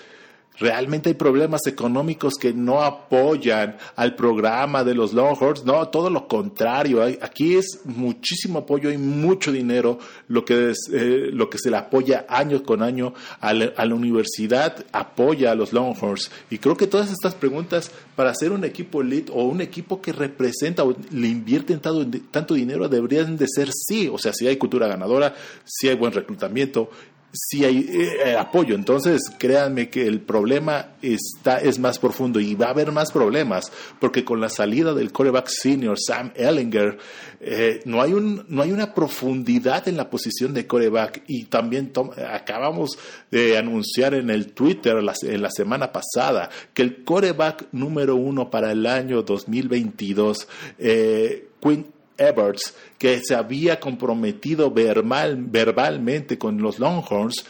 Realmente 0.58 1.08
hay 1.08 1.14
problemas 1.14 1.66
económicos 1.66 2.34
que 2.34 2.52
no 2.52 2.82
apoyan 2.82 3.78
al 3.96 4.14
programa 4.14 4.84
de 4.84 4.94
los 4.94 5.14
Longhorns. 5.14 5.64
No, 5.64 5.88
todo 5.88 6.10
lo 6.10 6.28
contrario. 6.28 7.02
aquí 7.22 7.56
es 7.56 7.80
muchísimo 7.84 8.60
apoyo 8.60 8.90
y 8.90 8.98
mucho 8.98 9.50
dinero 9.50 9.98
lo 10.28 10.44
que, 10.44 10.72
eh, 10.92 11.30
lo 11.32 11.48
que 11.48 11.58
se 11.58 11.70
le 11.70 11.78
apoya 11.78 12.26
año 12.28 12.62
con 12.62 12.82
año 12.82 13.14
a 13.40 13.54
la, 13.54 13.94
universidad, 13.94 14.84
apoya 14.92 15.52
a 15.52 15.54
los 15.54 15.72
Longhorns. 15.72 16.30
Y 16.50 16.58
creo 16.58 16.76
que 16.76 16.86
todas 16.86 17.10
estas 17.10 17.34
preguntas 17.34 17.90
para 18.14 18.34
ser 18.34 18.52
un 18.52 18.64
equipo 18.64 19.00
elite 19.00 19.32
o 19.34 19.44
un 19.44 19.62
equipo 19.62 20.02
que 20.02 20.12
representa 20.12 20.84
o 20.84 20.94
le 21.10 21.28
invierte 21.28 21.76
tanto, 21.78 22.06
tanto 22.30 22.54
dinero 22.54 22.88
deberían 22.88 23.38
de 23.38 23.46
ser 23.48 23.70
sí. 23.72 24.08
O 24.12 24.18
sea, 24.18 24.32
si 24.34 24.46
hay 24.46 24.58
cultura 24.58 24.86
ganadora, 24.86 25.34
si 25.64 25.88
hay 25.88 25.96
buen 25.96 26.12
reclutamiento 26.12 26.90
si 27.32 27.64
hay 27.64 27.78
eh, 27.78 28.16
eh, 28.26 28.36
apoyo. 28.36 28.74
Entonces, 28.74 29.22
créanme 29.38 29.88
que 29.88 30.06
el 30.06 30.20
problema 30.20 30.96
está, 31.00 31.58
es 31.58 31.78
más 31.78 31.98
profundo 31.98 32.40
y 32.40 32.54
va 32.54 32.66
a 32.66 32.70
haber 32.70 32.92
más 32.92 33.10
problemas, 33.10 33.72
porque 33.98 34.24
con 34.24 34.40
la 34.40 34.48
salida 34.48 34.92
del 34.94 35.12
coreback 35.12 35.48
senior 35.48 35.96
Sam 35.98 36.32
Ellinger, 36.34 36.98
eh, 37.40 37.80
no, 37.86 38.02
hay 38.02 38.12
un, 38.12 38.44
no 38.48 38.62
hay 38.62 38.72
una 38.72 38.94
profundidad 38.94 39.88
en 39.88 39.96
la 39.96 40.10
posición 40.10 40.52
de 40.52 40.66
coreback. 40.66 41.22
Y 41.26 41.44
también 41.44 41.92
acabamos 42.30 42.98
de 43.30 43.56
anunciar 43.56 44.14
en 44.14 44.30
el 44.30 44.52
Twitter 44.52 45.02
la, 45.02 45.14
en 45.22 45.42
la 45.42 45.50
semana 45.50 45.90
pasada 45.90 46.50
que 46.74 46.82
el 46.82 47.02
coreback 47.04 47.68
número 47.72 48.16
uno 48.16 48.50
para 48.50 48.72
el 48.72 48.86
año 48.86 49.22
2022, 49.22 50.48
eh, 50.78 51.48
Quinn 51.60 51.86
Everts, 52.28 52.74
que 52.98 53.20
se 53.22 53.34
había 53.34 53.80
comprometido 53.80 54.70
verbal, 54.70 55.36
verbalmente 55.38 56.38
con 56.38 56.62
los 56.62 56.78
Longhorns, 56.78 57.44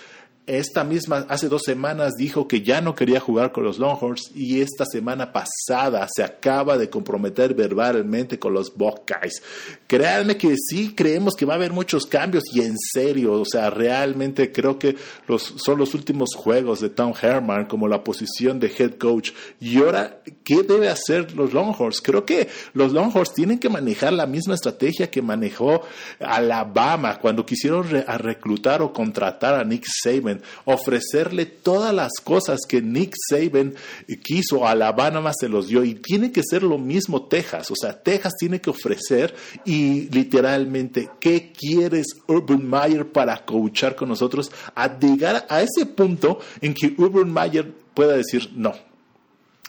esta 0.47 0.83
misma, 0.83 1.25
hace 1.29 1.49
dos 1.49 1.63
semanas 1.65 2.15
dijo 2.19 2.49
que 2.49 2.63
ya 2.63 2.81
no 2.81 2.97
quería 2.97 3.21
jugar 3.21 3.53
con 3.53 3.63
los 3.63 3.79
Longhorns 3.79 4.33
y 4.35 4.61
esta 4.61 4.85
semana 4.85 5.33
pasada 5.33 6.09
se 6.13 6.25
acaba 6.25 6.77
de 6.77 6.91
comprometer 6.91 7.55
verbalmente 7.55 8.41
con 8.41 8.53
los 8.53 8.75
Buckeyes. 8.75 9.41
Créanme 9.87 10.37
que 10.37 10.57
sí 10.57 10.95
creemos 10.97 11.35
que 11.37 11.47
va 11.47 11.53
a 11.53 11.57
haber 11.57 11.73
muchos 11.73 12.07
cambios 12.07 12.43
y 12.53 12.61
en 12.63 12.77
serio, 12.77 13.35
o 13.35 13.45
sea, 13.45 13.71
realmente 13.71 14.51
creo 14.51 14.81
que 14.81 14.97
los, 15.29 15.43
son 15.43 15.79
los 15.79 15.95
últimos 15.95 16.31
juegos 16.35 16.81
de 16.81 16.91
Tom 16.91 17.13
Herman 17.21 17.67
como 17.67 17.87
la 17.87 18.03
posición 18.03 18.59
de 18.59 18.73
head 18.77 18.95
coach. 18.99 19.31
Y 19.61 19.79
ahora, 19.79 20.23
¿qué 20.43 20.65
debe 20.65 20.89
hacer 20.89 21.37
los 21.37 21.53
Longhorns? 21.53 22.01
Creo 22.01 22.27
que 22.27 22.49
los 22.75 22.93
Longhorns 22.93 23.33
tienen 23.33 23.61
que 23.61 23.69
manejar 23.69 24.13
la 24.13 24.27
misma 24.27 24.55
estrategia 24.55 25.09
que 25.09 25.23
manejó 25.23 25.83
Alabama 26.19 27.21
cuando 27.21 27.47
quisieron 27.47 27.89
reclutar 27.89 28.83
o 28.83 28.93
contratar 28.93 29.55
a 29.55 29.63
Nick 29.63 29.85
Saban 30.03 30.32
ofrecerle 30.65 31.47
todas 31.47 31.95
las 31.95 32.12
cosas 32.23 32.61
que 32.69 32.81
Nick 32.81 33.15
Saban 33.29 33.75
quiso, 34.23 34.67
Alabama 34.67 35.33
se 35.39 35.49
los 35.49 35.69
dio 35.69 35.85
y 35.85 35.95
tiene 35.95 36.33
que 36.33 36.43
ser 36.43 36.62
lo 36.62 36.79
mismo 36.79 37.27
Texas, 37.27 37.71
o 37.71 37.75
sea, 37.77 38.01
Texas 38.03 38.33
tiene 38.39 38.61
que 38.61 38.71
ofrecer 38.71 39.35
y 39.65 40.09
literalmente, 40.11 41.11
¿qué 41.21 41.53
quieres 41.53 42.07
Urban 42.27 42.69
Meyer 42.69 43.11
para 43.11 43.45
coachar 43.45 43.97
con 43.97 44.09
nosotros? 44.09 44.51
A 44.75 44.99
llegar 44.99 45.47
a 45.49 45.62
ese 45.62 45.87
punto 45.87 46.39
en 46.61 46.75
que 46.75 46.95
Urban 46.97 47.33
Meyer 47.33 47.73
pueda 47.95 48.17
decir 48.17 48.51
no, 48.55 48.75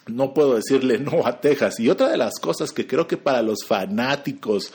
no 0.08 0.34
puedo 0.34 0.56
decirle 0.56 0.98
no 1.00 1.26
a 1.26 1.40
Texas. 1.40 1.80
Y 1.80 1.90
otra 1.90 2.10
de 2.10 2.18
las 2.18 2.40
cosas 2.40 2.72
que 2.72 2.88
creo 2.88 3.08
que 3.08 3.18
para 3.18 3.42
los 3.42 3.66
fanáticos 3.66 4.72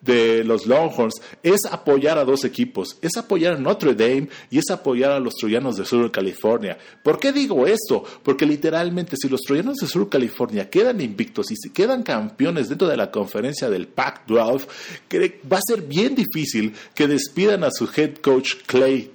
de 0.00 0.44
los 0.44 0.66
Longhorns 0.66 1.20
es 1.42 1.64
apoyar 1.70 2.18
a 2.18 2.24
dos 2.24 2.44
equipos, 2.44 2.96
es 3.02 3.16
apoyar 3.16 3.54
a 3.54 3.58
Notre 3.58 3.94
Dame 3.94 4.28
y 4.50 4.58
es 4.58 4.70
apoyar 4.70 5.12
a 5.12 5.20
los 5.20 5.34
Troyanos 5.34 5.76
de 5.76 5.84
Sur 5.84 6.10
California. 6.10 6.78
¿Por 7.02 7.18
qué 7.18 7.32
digo 7.32 7.66
esto? 7.66 8.04
Porque 8.22 8.46
literalmente 8.46 9.16
si 9.16 9.28
los 9.28 9.40
Troyanos 9.42 9.76
de 9.76 9.86
Sur 9.86 10.08
California 10.08 10.70
quedan 10.70 11.00
invictos 11.00 11.50
y 11.50 11.56
si 11.56 11.70
quedan 11.70 12.02
campeones 12.02 12.68
dentro 12.68 12.88
de 12.88 12.96
la 12.96 13.10
conferencia 13.10 13.68
del 13.68 13.88
Pac-12, 13.88 14.66
va 15.50 15.58
a 15.58 15.62
ser 15.66 15.82
bien 15.82 16.14
difícil 16.14 16.74
que 16.94 17.08
despidan 17.08 17.64
a 17.64 17.70
su 17.70 17.88
head 17.94 18.16
coach 18.16 18.54
Clay 18.66 19.10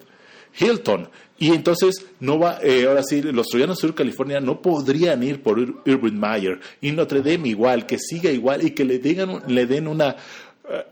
Hilton. 0.59 1.09
Y 1.39 1.49
entonces, 1.49 2.05
no 2.19 2.39
va, 2.39 2.59
eh, 2.61 2.85
ahora 2.87 3.03
sí, 3.03 3.21
los 3.21 3.47
troyanos 3.47 3.77
de 3.77 3.81
Sur 3.81 3.95
California 3.95 4.39
no 4.39 4.61
podrían 4.61 5.23
ir 5.23 5.41
por 5.41 5.59
Urban 5.59 6.17
Meyer. 6.17 6.59
Y 6.79 6.91
Notre 6.91 7.21
Dame 7.21 7.49
igual, 7.49 7.85
que 7.85 7.97
siga 7.97 8.31
igual 8.31 8.65
y 8.65 8.71
que 8.71 8.85
le, 8.85 8.99
digan, 8.99 9.41
le 9.47 9.65
den 9.65 9.87
una, 9.87 10.15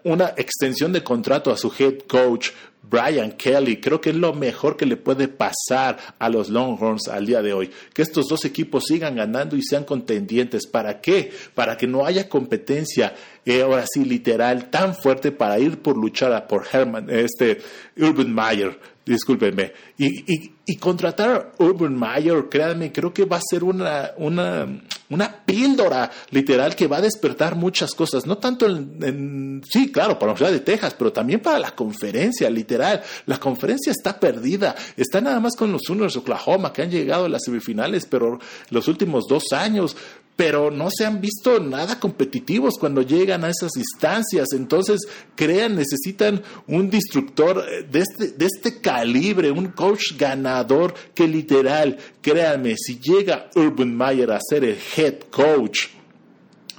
una 0.04 0.34
extensión 0.38 0.92
de 0.92 1.04
contrato 1.04 1.52
a 1.52 1.58
su 1.58 1.72
head 1.78 2.00
coach, 2.08 2.50
Brian 2.84 3.32
Kelly. 3.34 3.80
Creo 3.80 4.02
que 4.02 4.10
es 4.10 4.16
lo 4.16 4.34
mejor 4.34 4.76
que 4.76 4.86
le 4.86 4.98
puede 4.98 5.28
pasar 5.28 5.98
a 6.20 6.30
los 6.30 6.50
Longhorns 6.50 7.08
al 7.08 7.26
día 7.26 7.42
de 7.42 7.54
hoy. 7.54 7.72
Que 7.94 8.02
estos 8.02 8.28
dos 8.28 8.44
equipos 8.44 8.86
sigan 8.88 9.16
ganando 9.16 9.56
y 9.56 9.64
sean 9.64 9.86
contendientes. 9.86 10.68
¿Para 10.68 11.00
qué? 11.00 11.32
Para 11.56 11.78
que 11.78 11.88
no 11.88 12.06
haya 12.06 12.28
competencia, 12.28 13.16
eh, 13.46 13.62
ahora 13.62 13.86
sí, 13.92 14.04
literal, 14.04 14.70
tan 14.70 14.94
fuerte 14.94 15.32
para 15.32 15.58
ir 15.60 15.82
por 15.82 15.98
luchar 15.98 16.48
por 16.48 16.66
Herman, 16.72 17.10
este 17.10 17.60
Urban 17.98 18.34
Meyer 18.34 18.78
discúlpenme. 19.06 19.74
Y, 19.98 20.52
y, 20.66 20.78
contratar 20.78 21.30
a 21.58 21.64
Urban 21.64 21.98
Meyer, 21.98 22.48
créanme, 22.50 22.92
creo 22.92 23.14
que 23.14 23.26
va 23.26 23.38
a 23.38 23.42
ser 23.42 23.64
una, 23.64 24.12
una, 24.18 24.68
una 25.12 25.46
píldora 25.46 26.10
literal 26.32 26.76
que 26.76 26.88
va 26.88 26.98
a 26.98 27.02
despertar 27.02 27.56
muchas 27.56 27.94
cosas. 27.94 28.26
No 28.26 28.38
tanto 28.38 28.66
en, 28.66 29.62
sí, 29.70 29.92
claro, 29.92 30.18
para 30.18 30.32
la 30.32 30.34
Universidad 30.34 30.52
de 30.52 30.66
Texas, 30.66 30.96
pero 30.98 31.14
también 31.14 31.42
para 31.42 31.60
la 31.60 31.72
conferencia, 31.76 32.50
literal. 32.50 33.04
La 33.26 33.38
conferencia 33.38 33.92
está 33.92 34.20
perdida. 34.20 34.76
Está 34.98 35.22
nada 35.22 35.40
más 35.40 35.56
con 35.56 35.72
los 35.72 35.82
Sooners 35.86 36.14
de 36.14 36.20
Oklahoma 36.20 36.74
que 36.74 36.82
han 36.82 36.90
llegado 36.90 37.26
a 37.26 37.30
las 37.30 37.44
semifinales, 37.44 38.06
pero 38.06 38.40
los 38.70 38.88
últimos 38.88 39.26
dos 39.28 39.52
años 39.52 39.96
pero 40.36 40.72
no 40.72 40.90
se 40.90 41.06
han 41.06 41.22
visto 41.22 41.60
nada 41.60 42.00
competitivos 42.00 42.78
cuando 42.80 43.02
llegan 43.02 43.44
a 43.44 43.50
esas 43.50 43.76
instancias. 43.76 44.54
Entonces, 44.54 45.02
crean, 45.36 45.76
necesitan 45.76 46.42
un 46.68 46.90
destructor 46.90 47.64
eh, 47.70 47.84
de 47.84 48.00
este, 48.00 48.28
de 48.30 48.46
este 48.46 48.82
calibre, 48.82 49.52
un 49.52 49.68
coach 49.68 50.18
ganador 50.18 50.94
que 51.14 51.28
literal, 51.28 51.98
créanme, 52.22 52.76
si 52.78 53.00
llega 53.00 53.50
Urban 53.56 53.96
Meyer 53.96 54.32
a 54.32 54.40
ser 54.42 54.64
el 54.64 54.78
head 54.98 55.20
coach 55.30 55.88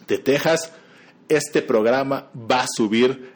de 0.09 0.19
Texas, 0.19 0.73
este 1.29 1.63
programa 1.63 2.31
va 2.35 2.63
a 2.63 2.67
subir 2.75 3.33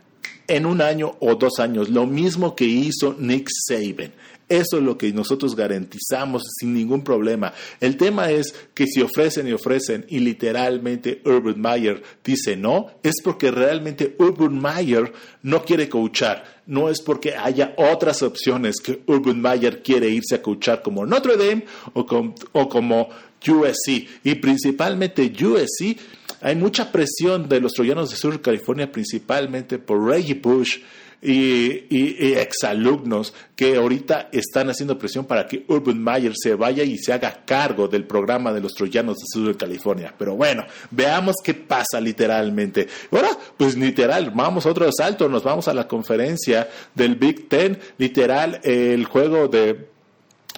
en 0.48 0.66
un 0.66 0.80
año 0.80 1.16
o 1.20 1.34
dos 1.34 1.58
años, 1.58 1.88
lo 1.88 2.06
mismo 2.06 2.54
que 2.54 2.64
hizo 2.64 3.14
Nick 3.18 3.48
Saban. 3.48 4.12
Eso 4.48 4.78
es 4.78 4.82
lo 4.84 4.96
que 4.96 5.12
nosotros 5.12 5.56
garantizamos 5.56 6.44
sin 6.60 6.72
ningún 6.72 7.02
problema. 7.02 7.52
El 7.80 7.96
tema 7.96 8.30
es 8.30 8.54
que 8.74 8.86
si 8.86 9.02
ofrecen 9.02 9.48
y 9.48 9.52
ofrecen 9.52 10.06
y 10.08 10.20
literalmente 10.20 11.20
Urban 11.24 11.60
Meyer 11.60 12.00
dice 12.22 12.56
no, 12.56 12.92
es 13.02 13.16
porque 13.24 13.50
realmente 13.50 14.14
Urban 14.18 14.60
Meyer 14.60 15.12
no 15.42 15.64
quiere 15.64 15.88
coachar. 15.88 16.62
No 16.66 16.88
es 16.88 17.00
porque 17.02 17.34
haya 17.34 17.74
otras 17.76 18.22
opciones 18.22 18.76
que 18.76 19.00
Urban 19.06 19.40
Meyer 19.40 19.82
quiere 19.82 20.08
irse 20.08 20.36
a 20.36 20.42
coachar 20.42 20.80
como 20.80 21.04
Notre 21.04 21.36
Dame 21.36 21.64
o, 21.94 22.06
o 22.52 22.68
como 22.68 23.08
USC. 23.44 24.08
Y 24.22 24.34
principalmente 24.36 25.22
USC, 25.22 25.98
hay 26.40 26.54
mucha 26.54 26.92
presión 26.92 27.48
de 27.48 27.60
los 27.60 27.72
troyanos 27.72 28.10
de 28.10 28.16
Sur 28.16 28.40
California, 28.40 28.90
principalmente 28.90 29.78
por 29.78 30.04
Reggie 30.04 30.34
Bush 30.34 30.78
y, 31.26 32.34
exalumnos 32.38 33.34
que 33.56 33.76
ahorita 33.76 34.28
están 34.32 34.70
haciendo 34.70 34.98
presión 34.98 35.24
para 35.24 35.46
que 35.46 35.64
Urban 35.68 36.02
Meyer 36.02 36.32
se 36.36 36.54
vaya 36.54 36.84
y 36.84 36.98
se 36.98 37.12
haga 37.12 37.44
cargo 37.44 37.88
del 37.88 38.04
programa 38.04 38.52
de 38.52 38.60
los 38.60 38.74
troyanos 38.74 39.16
de 39.16 39.24
sur 39.26 39.48
de 39.48 39.56
California. 39.56 40.14
Pero 40.16 40.36
bueno, 40.36 40.64
veamos 40.90 41.36
qué 41.42 41.54
pasa 41.54 42.00
literalmente. 42.00 42.86
Ahora, 43.10 43.30
pues 43.56 43.76
literal, 43.76 44.30
vamos 44.34 44.66
a 44.66 44.70
otro 44.70 44.88
salto, 44.92 45.28
nos 45.28 45.42
vamos 45.42 45.68
a 45.68 45.74
la 45.74 45.88
conferencia 45.88 46.68
del 46.94 47.16
Big 47.16 47.48
Ten, 47.48 47.78
literal, 47.98 48.60
el 48.62 49.04
juego 49.06 49.48
de 49.48 49.95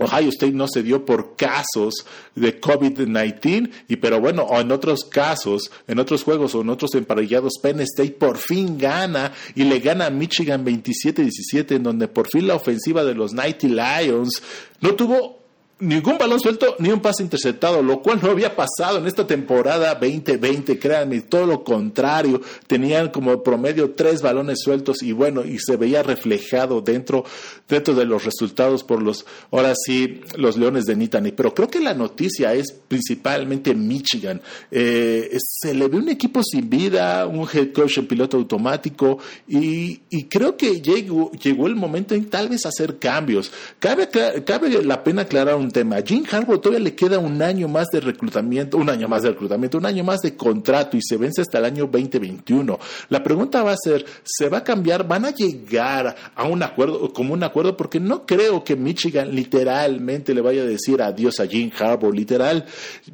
Ohio 0.01 0.29
State 0.29 0.53
no 0.53 0.67
se 0.69 0.83
dio 0.83 1.05
por 1.05 1.37
casos 1.37 2.07
de 2.35 2.61
COVID-19, 2.61 3.71
y 3.89 3.97
pero 3.97 4.21
bueno, 4.21 4.47
en 4.59 4.71
otros 4.73 5.05
casos, 5.05 5.71
en 5.87 5.99
otros 5.99 6.23
juegos 6.23 6.55
o 6.55 6.61
en 6.61 6.71
otros 6.71 6.95
emparellados, 6.95 7.55
Penn 7.63 7.81
State 7.81 8.13
por 8.13 8.39
fin 8.39 8.79
gana 8.79 9.33
y 9.55 9.65
le 9.65 9.81
gana 9.81 10.07
a 10.07 10.11
Michigan 10.11 10.65
27-17, 10.65 11.77
en 11.77 11.83
donde 11.83 12.09
por 12.09 12.29
fin 12.29 12.47
la 12.47 12.55
ofensiva 12.55 13.05
de 13.05 13.15
los 13.15 13.33
Nighty 13.33 13.69
Lions 13.69 14.43
no 14.81 14.95
tuvo 14.95 15.38
ningún 15.81 16.19
balón 16.19 16.41
suelto 16.41 16.77
ni 16.79 16.91
un 16.91 17.01
pase 17.01 17.23
interceptado, 17.23 17.83
lo 17.83 18.01
cual 18.03 18.19
no 18.23 18.31
había 18.31 18.57
pasado 18.57 18.99
en 18.99 19.07
esta 19.07 19.27
temporada 19.27 19.95
2020, 19.95 20.79
créanme, 20.79 21.21
todo 21.21 21.47
lo 21.47 21.63
contrario, 21.65 22.41
tenían 22.67 23.11
como 23.11 23.43
promedio 23.43 23.93
tres 23.93 24.21
balones 24.23 24.61
sueltos 24.61 25.03
y 25.03 25.13
bueno, 25.13 25.45
y 25.45 25.59
se 25.59 25.77
veía 25.77 26.03
reflejado 26.03 26.81
dentro, 26.81 27.25
dentro 27.69 27.95
de 27.95 28.05
los 28.05 28.25
resultados 28.25 28.83
por 28.83 29.03
los, 29.03 29.25
ahora 29.51 29.75
sí, 29.75 30.21
los 30.37 30.57
Leones 30.57 30.85
de 30.85 30.97
Nittany. 30.97 31.33
Pero 31.33 31.55
creo 31.55 31.69
que 31.69 31.81
la 31.81 31.95
noticia 31.95 32.55
es 32.55 32.73
principalmente 32.73 33.75
Michigan. 33.75 34.41
Eh, 34.71 35.37
se 35.39 35.75
le 35.75 35.89
ve 35.89 35.99
un 35.99 36.09
equipo 36.09 36.43
sin 36.43 36.69
vida, 36.69 37.27
un 37.27 37.47
head 37.53 37.73
coach 37.73 37.99
en 37.99 38.07
piloto 38.07 38.37
automático 38.37 39.19
y, 39.47 40.01
y 40.11 40.25
creo 40.25 40.57
que 40.57 40.81
llegó, 40.81 41.31
llegó 41.33 41.67
el 41.67 41.77
momento 41.77 42.15
en 42.15 42.29
tal 42.29 42.49
vez 42.49 42.67
hacer 42.67 42.99
cambios. 42.99 43.53
Cabe, 43.79 44.09
cabe 44.45 44.83
la 44.83 45.05
pena 45.05 45.23
aclarar 45.23 45.55
un 45.55 45.68
tema. 45.71 45.97
Jim 46.03 46.25
Harbaugh 46.31 46.61
todavía 46.61 46.85
le 46.85 46.95
queda 46.95 47.19
un 47.19 47.41
año 47.43 47.69
más 47.69 47.89
de 47.89 48.01
reclutamiento, 48.01 48.77
un 48.77 48.91
año 48.91 49.09
más 49.09 49.23
de 49.23 49.31
reclutamiento, 49.31 49.79
un 49.79 49.87
año 49.87 50.05
más 50.05 50.21
de 50.21 50.37
contrato 50.37 50.97
y 50.97 51.01
se 51.03 51.17
vence 51.17 51.43
hasta 51.43 51.59
el 51.59 51.65
año 51.65 51.87
2021. 51.87 52.79
La 53.09 53.23
pregunta 53.23 53.63
va 53.63 53.73
a 53.73 53.77
ser, 53.77 54.05
¿se 54.25 54.49
va 54.49 54.59
a 54.59 54.65
cambiar? 54.65 55.07
¿Van 55.07 55.25
a 55.25 55.31
llegar 55.31 56.15
a 56.35 56.45
un 56.45 56.63
acuerdo, 56.63 57.13
como 57.13 57.35
un 57.35 57.43
acuerdo? 57.43 57.77
Porque 57.77 58.01
no 58.01 58.27
creo 58.27 58.65
que 58.65 58.77
Michigan 58.77 59.35
literalmente 59.35 60.35
le 60.35 60.41
vaya 60.41 60.63
a 60.63 60.67
decir 60.67 61.01
adiós 61.03 61.41
a 61.41 61.47
Jim 61.47 61.71
Harbaugh, 61.79 62.13
literal. 62.13 62.65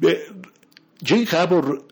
Eh, 0.01 0.19
Jim 1.03 1.25
Harbaugh 1.31 1.85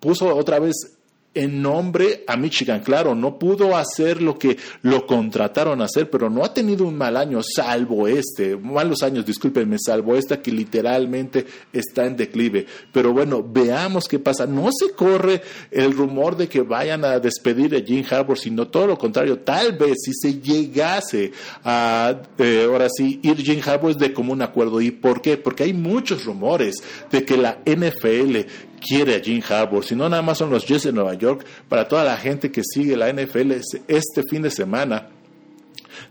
puso 0.00 0.34
otra 0.34 0.58
vez 0.58 0.97
en 1.38 1.62
nombre 1.62 2.24
a 2.26 2.36
Michigan. 2.36 2.80
Claro, 2.80 3.14
no 3.14 3.38
pudo 3.38 3.76
hacer 3.76 4.20
lo 4.20 4.36
que 4.36 4.56
lo 4.82 5.06
contrataron 5.06 5.80
a 5.80 5.84
hacer, 5.84 6.10
pero 6.10 6.28
no 6.28 6.44
ha 6.44 6.52
tenido 6.52 6.84
un 6.84 6.96
mal 6.96 7.16
año, 7.16 7.40
salvo 7.44 8.08
este, 8.08 8.56
malos 8.56 9.04
años, 9.04 9.24
discúlpenme, 9.24 9.76
salvo 9.78 10.16
esta 10.16 10.42
que 10.42 10.50
literalmente 10.50 11.46
está 11.72 12.06
en 12.06 12.16
declive. 12.16 12.66
Pero 12.92 13.12
bueno, 13.12 13.46
veamos 13.48 14.08
qué 14.08 14.18
pasa. 14.18 14.46
No 14.46 14.70
se 14.76 14.92
corre 14.94 15.40
el 15.70 15.92
rumor 15.92 16.36
de 16.36 16.48
que 16.48 16.62
vayan 16.62 17.04
a 17.04 17.20
despedir 17.20 17.76
a 17.76 17.80
Jim 17.80 18.04
Harbour, 18.10 18.36
sino 18.36 18.66
todo 18.66 18.88
lo 18.88 18.98
contrario. 18.98 19.38
Tal 19.38 19.78
vez 19.78 19.98
si 20.04 20.12
se 20.14 20.40
llegase 20.40 21.30
a, 21.62 22.20
eh, 22.38 22.66
ahora 22.68 22.88
sí, 22.90 23.20
ir 23.22 23.36
Jim 23.36 23.60
Harbour 23.64 23.92
es 23.92 23.98
de 23.98 24.12
común 24.12 24.42
acuerdo. 24.42 24.80
¿Y 24.80 24.90
por 24.90 25.22
qué? 25.22 25.36
Porque 25.36 25.62
hay 25.62 25.72
muchos 25.72 26.24
rumores 26.24 26.82
de 27.12 27.24
que 27.24 27.36
la 27.36 27.60
NFL 27.64 28.38
quiere 28.78 29.16
a 29.16 29.20
Jim 29.20 29.42
Harbour, 29.48 29.84
si 29.84 29.94
no 29.94 30.08
nada 30.08 30.22
más 30.22 30.38
son 30.38 30.50
los 30.50 30.66
Jets 30.66 30.84
de 30.84 30.92
Nueva 30.92 31.14
York, 31.14 31.44
para 31.68 31.88
toda 31.88 32.04
la 32.04 32.16
gente 32.16 32.50
que 32.50 32.62
sigue 32.64 32.96
la 32.96 33.12
NFL 33.12 33.52
este 33.86 34.22
fin 34.28 34.42
de 34.42 34.50
semana. 34.50 35.08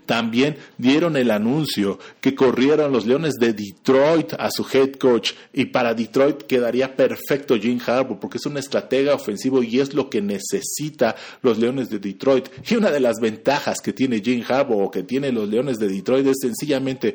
También 0.06 0.56
dieron 0.78 1.16
el 1.16 1.30
anuncio 1.30 1.98
que 2.20 2.34
corrieron 2.34 2.92
los 2.92 3.06
Leones 3.06 3.34
de 3.34 3.52
Detroit 3.52 4.34
a 4.38 4.50
su 4.50 4.66
head 4.72 4.92
coach 4.92 5.32
y 5.52 5.66
para 5.66 5.94
Detroit 5.94 6.42
quedaría 6.42 6.96
perfecto 6.96 7.56
Jim 7.56 7.80
Harbour 7.84 8.18
porque 8.18 8.38
es 8.38 8.46
un 8.46 8.56
estratega 8.56 9.14
ofensivo 9.14 9.62
y 9.62 9.80
es 9.80 9.94
lo 9.94 10.08
que 10.08 10.22
necesita 10.22 11.14
los 11.42 11.58
Leones 11.58 11.90
de 11.90 11.98
Detroit. 11.98 12.48
Y 12.68 12.76
una 12.76 12.90
de 12.90 13.00
las 13.00 13.20
ventajas 13.20 13.80
que 13.80 13.92
tiene 13.92 14.20
Jim 14.20 14.42
Harbour 14.48 14.84
o 14.84 14.90
que 14.90 15.02
tienen 15.02 15.34
los 15.34 15.48
Leones 15.48 15.78
de 15.78 15.88
Detroit 15.88 16.26
es 16.26 16.38
sencillamente 16.40 17.14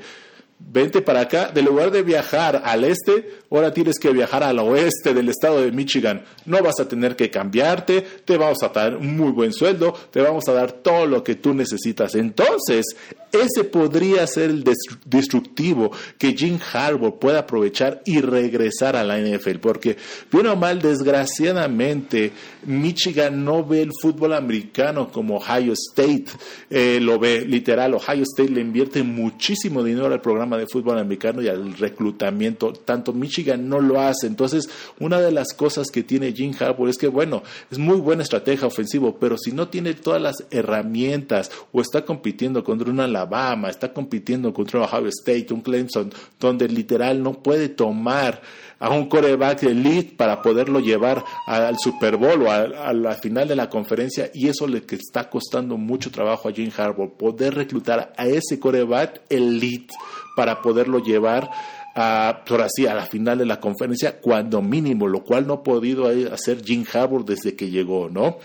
vente 0.60 1.02
para 1.02 1.22
acá, 1.22 1.52
de 1.52 1.62
lugar 1.62 1.92
de 1.92 2.04
viajar 2.04 2.62
al 2.66 2.84
este, 2.84 3.40
ahora 3.52 3.74
tienes 3.74 4.00
que 4.00 4.12
viajar 4.12 4.44
al 4.44 4.60
oeste 4.60 5.14
del 5.14 5.30
estado 5.30 5.62
de 5.62 5.72
Michigan. 5.72 6.24
No 6.46 6.62
vas 6.62 6.80
a 6.80 6.88
tener 6.88 7.16
que 7.16 7.30
cambiarte, 7.30 8.02
te 8.26 8.38
vamos 8.38 8.64
a 8.64 8.70
dar 8.70 8.96
un 8.96 9.16
muy 9.18 9.32
buen 9.32 9.54
sueldo, 9.54 9.94
te 10.12 10.22
vamos 10.22 10.48
a 10.48 10.54
dar 10.54 10.72
todo 10.72 11.06
lo 11.06 11.24
que 11.24 11.36
tú 11.36 11.54
necesitas. 11.54 12.16
Entonces, 12.16 12.86
ese 13.32 13.64
podría 13.64 14.26
ser 14.28 14.52
el 14.52 14.64
destructivo 15.06 15.92
que 16.18 16.34
Jim 16.34 16.60
Harbaugh 16.72 17.20
pueda 17.20 17.40
aprovechar 17.40 18.02
y 18.06 18.22
regresar 18.22 18.96
a 18.96 19.04
la 19.04 19.20
NFL, 19.20 19.58
porque 19.60 19.98
bien 20.32 20.48
o 20.48 20.56
mal, 20.56 20.82
desgraciadamente, 20.82 22.32
Michigan 22.66 23.44
no 23.44 23.64
ve 23.64 23.82
el 23.82 23.92
fútbol 24.02 24.34
americano 24.34 25.12
como 25.12 25.38
Ohio 25.38 25.74
State 25.74 26.26
eh, 26.70 27.00
lo 27.02 27.20
ve, 27.20 27.42
literal. 27.42 27.94
Ohio 27.96 28.24
State 28.24 28.52
le 28.52 28.62
invierte 28.62 29.04
muchísimo 29.04 29.84
dinero 29.84 30.06
al 30.08 30.22
programa 30.22 30.43
de 30.52 30.68
fútbol 30.68 31.00
americano 31.00 31.42
y 31.42 31.48
al 31.48 31.74
reclutamiento. 31.74 32.74
Tanto 32.74 33.14
Michigan 33.14 33.68
no 33.68 33.80
lo 33.80 34.00
hace. 34.00 34.28
Entonces, 34.28 34.70
una 35.00 35.20
de 35.20 35.32
las 35.32 35.54
cosas 35.54 35.90
que 35.90 36.04
tiene 36.04 36.34
Jim 36.34 36.54
Harbaugh 36.60 36.88
es 36.88 36.98
que, 36.98 37.08
bueno, 37.08 37.44
es 37.72 37.78
muy 37.78 38.00
buena 38.00 38.24
estrategia 38.24 38.68
ofensivo, 38.68 39.18
pero 39.20 39.38
si 39.38 39.52
no 39.52 39.68
tiene 39.68 39.94
todas 39.94 40.22
las 40.22 40.46
herramientas 40.52 41.52
o 41.72 41.82
está 41.82 42.06
compitiendo 42.06 42.64
contra 42.64 42.90
una 42.90 43.06
Alabama, 43.06 43.70
está 43.70 43.94
compitiendo 43.94 44.54
contra 44.54 44.82
Ohio 44.82 45.08
State, 45.08 45.54
un 45.54 45.62
Clemson, 45.62 46.12
donde 46.40 46.68
literal 46.68 47.22
no 47.22 47.34
puede 47.34 47.70
tomar 47.70 48.42
a 48.84 48.90
un 48.90 49.08
coreback 49.08 49.64
elite 49.64 50.14
para 50.18 50.42
poderlo 50.42 50.82
llevar 50.82 51.24
al 51.48 51.78
Super 51.80 52.18
Bowl 52.18 52.42
o 52.42 52.52
a, 52.52 52.92
la 52.92 53.14
final 53.14 53.48
de 53.48 53.56
la 53.56 53.70
conferencia 53.70 54.30
y 54.34 54.50
eso 54.50 54.68
le 54.68 54.84
que 54.84 54.96
está 54.96 55.30
costando 55.30 55.78
mucho 55.78 56.12
trabajo 56.12 56.50
a 56.50 56.52
Jim 56.52 56.70
Harbaugh, 56.76 57.16
poder 57.16 57.56
reclutar 57.56 58.12
a 58.18 58.28
ese 58.28 58.60
coreback 58.60 59.22
elite 59.30 59.94
para 60.36 60.62
poderlo 60.62 61.00
llevar 61.00 61.50
a, 61.96 62.44
por 62.46 62.62
así, 62.62 62.86
a 62.86 62.94
la 62.94 63.06
final 63.06 63.38
de 63.38 63.46
la 63.46 63.62
conferencia, 63.62 64.20
cuando 64.20 64.62
mínimo, 64.62 65.08
lo 65.08 65.24
cual 65.24 65.48
no 65.48 65.54
ha 65.54 65.64
podido 65.64 66.10
hacer 66.34 66.62
Jim 66.62 66.84
Harbaugh 66.92 67.24
desde 67.24 67.56
que 67.56 67.70
llegó, 67.70 68.10
¿no? 68.10 68.40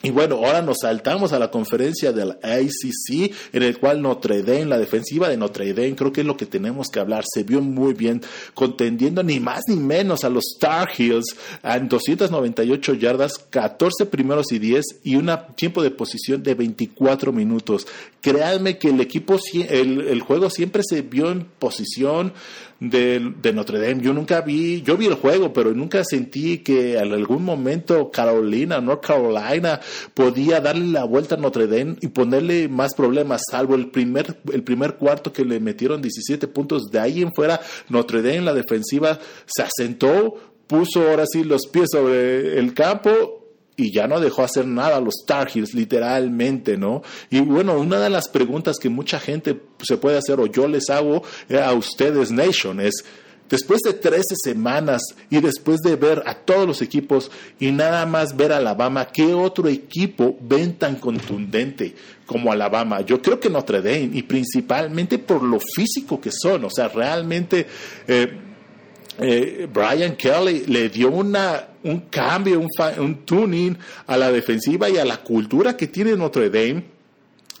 Y 0.00 0.10
bueno, 0.10 0.36
ahora 0.36 0.62
nos 0.62 0.78
saltamos 0.82 1.32
a 1.32 1.40
la 1.40 1.50
conferencia 1.50 2.12
del 2.12 2.30
ACC, 2.30 3.34
en 3.52 3.62
el 3.64 3.78
cual 3.80 4.00
Notre 4.00 4.42
Dame, 4.42 4.66
la 4.66 4.78
defensiva 4.78 5.28
de 5.28 5.36
Notre 5.36 5.72
Dame, 5.72 5.96
creo 5.96 6.12
que 6.12 6.20
es 6.20 6.26
lo 6.26 6.36
que 6.36 6.46
tenemos 6.46 6.86
que 6.88 7.00
hablar. 7.00 7.24
Se 7.28 7.42
vio 7.42 7.60
muy 7.60 7.94
bien, 7.94 8.22
contendiendo 8.54 9.24
ni 9.24 9.40
más 9.40 9.62
ni 9.66 9.74
menos 9.74 10.22
a 10.22 10.28
los 10.28 10.44
Star 10.54 10.88
Heels 10.96 11.36
en 11.64 11.88
298 11.88 12.94
yardas, 12.94 13.38
14 13.50 14.06
primeros 14.06 14.52
y 14.52 14.60
10 14.60 14.84
y 15.02 15.16
un 15.16 15.32
tiempo 15.56 15.82
de 15.82 15.90
posición 15.90 16.44
de 16.44 16.54
24 16.54 17.32
minutos. 17.32 17.84
Créanme 18.20 18.78
que 18.78 18.90
el 18.90 19.00
equipo, 19.00 19.36
el, 19.52 20.02
el 20.02 20.20
juego 20.22 20.48
siempre 20.48 20.82
se 20.88 21.02
vio 21.02 21.32
en 21.32 21.44
posición, 21.58 22.32
de, 22.80 23.52
Notre 23.52 23.80
Dame. 23.80 24.02
Yo 24.02 24.12
nunca 24.12 24.40
vi, 24.40 24.82
yo 24.82 24.96
vi 24.96 25.06
el 25.06 25.14
juego, 25.14 25.52
pero 25.52 25.72
nunca 25.74 26.04
sentí 26.04 26.58
que 26.58 26.96
en 26.96 27.12
algún 27.12 27.44
momento 27.44 28.10
Carolina, 28.10 28.80
North 28.80 29.04
Carolina, 29.04 29.80
podía 30.14 30.60
darle 30.60 30.86
la 30.86 31.04
vuelta 31.04 31.34
a 31.34 31.38
Notre 31.38 31.66
Dame 31.66 31.96
y 32.00 32.08
ponerle 32.08 32.68
más 32.68 32.94
problemas, 32.94 33.42
salvo 33.50 33.74
el 33.74 33.90
primer, 33.90 34.38
el 34.52 34.62
primer 34.62 34.96
cuarto 34.96 35.32
que 35.32 35.44
le 35.44 35.60
metieron 35.60 36.02
17 36.02 36.48
puntos. 36.48 36.90
De 36.90 36.98
ahí 36.98 37.22
en 37.22 37.32
fuera, 37.32 37.60
Notre 37.88 38.22
Dame, 38.22 38.42
la 38.42 38.54
defensiva, 38.54 39.18
se 39.46 39.62
asentó, 39.62 40.34
puso 40.66 41.08
ahora 41.08 41.24
sí 41.26 41.44
los 41.44 41.66
pies 41.66 41.88
sobre 41.92 42.58
el 42.58 42.74
campo 42.74 43.38
y 43.78 43.92
ya 43.92 44.08
no 44.08 44.18
dejó 44.18 44.42
hacer 44.42 44.66
nada 44.66 44.96
a 44.96 45.00
los 45.00 45.24
Tar 45.24 45.48
Heels, 45.54 45.72
literalmente, 45.72 46.76
¿no? 46.76 47.02
Y 47.30 47.40
bueno, 47.40 47.78
una 47.78 48.00
de 48.00 48.10
las 48.10 48.28
preguntas 48.28 48.76
que 48.78 48.88
mucha 48.88 49.20
gente 49.20 49.60
se 49.82 49.96
puede 49.96 50.18
hacer 50.18 50.40
o 50.40 50.46
yo 50.46 50.66
les 50.66 50.90
hago 50.90 51.22
a 51.62 51.72
ustedes, 51.72 52.32
Nation, 52.32 52.80
es, 52.80 53.04
después 53.48 53.80
de 53.82 53.94
13 53.94 54.34
semanas 54.42 55.02
y 55.30 55.40
después 55.40 55.80
de 55.80 55.96
ver 55.96 56.22
a 56.26 56.34
todos 56.34 56.66
los 56.66 56.82
equipos 56.82 57.30
y 57.58 57.70
nada 57.70 58.06
más 58.06 58.36
ver 58.36 58.52
a 58.52 58.58
Alabama, 58.58 59.08
¿qué 59.12 59.34
otro 59.34 59.68
equipo 59.68 60.36
ven 60.40 60.74
tan 60.74 60.96
contundente 60.96 61.94
como 62.26 62.52
Alabama? 62.52 63.00
Yo 63.02 63.20
creo 63.22 63.40
que 63.40 63.50
Notre 63.50 63.82
Dame 63.82 64.10
y 64.12 64.22
principalmente 64.22 65.18
por 65.18 65.42
lo 65.42 65.58
físico 65.60 66.20
que 66.20 66.30
son, 66.32 66.64
o 66.64 66.70
sea, 66.70 66.88
realmente... 66.88 67.66
Eh, 68.06 68.44
eh, 69.20 69.68
Brian 69.72 70.14
Kelly 70.14 70.66
le 70.66 70.88
dio 70.90 71.10
una, 71.10 71.70
un 71.82 72.02
cambio, 72.02 72.60
un, 72.60 72.68
un 73.00 73.24
tuning 73.24 73.76
a 74.06 74.16
la 74.16 74.30
defensiva 74.30 74.88
y 74.88 74.96
a 74.96 75.04
la 75.04 75.16
cultura 75.24 75.76
que 75.76 75.88
tiene 75.88 76.16
Notre 76.16 76.50
Dame. 76.50 76.84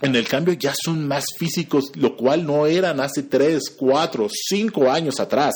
En 0.00 0.14
el 0.14 0.28
cambio 0.28 0.54
ya 0.54 0.72
son 0.84 1.08
más 1.08 1.24
físicos, 1.36 1.90
lo 1.96 2.16
cual 2.16 2.46
no 2.46 2.66
eran 2.66 3.00
hace 3.00 3.24
3, 3.24 3.74
4, 3.76 4.28
5 4.30 4.90
años 4.90 5.18
atrás. 5.18 5.54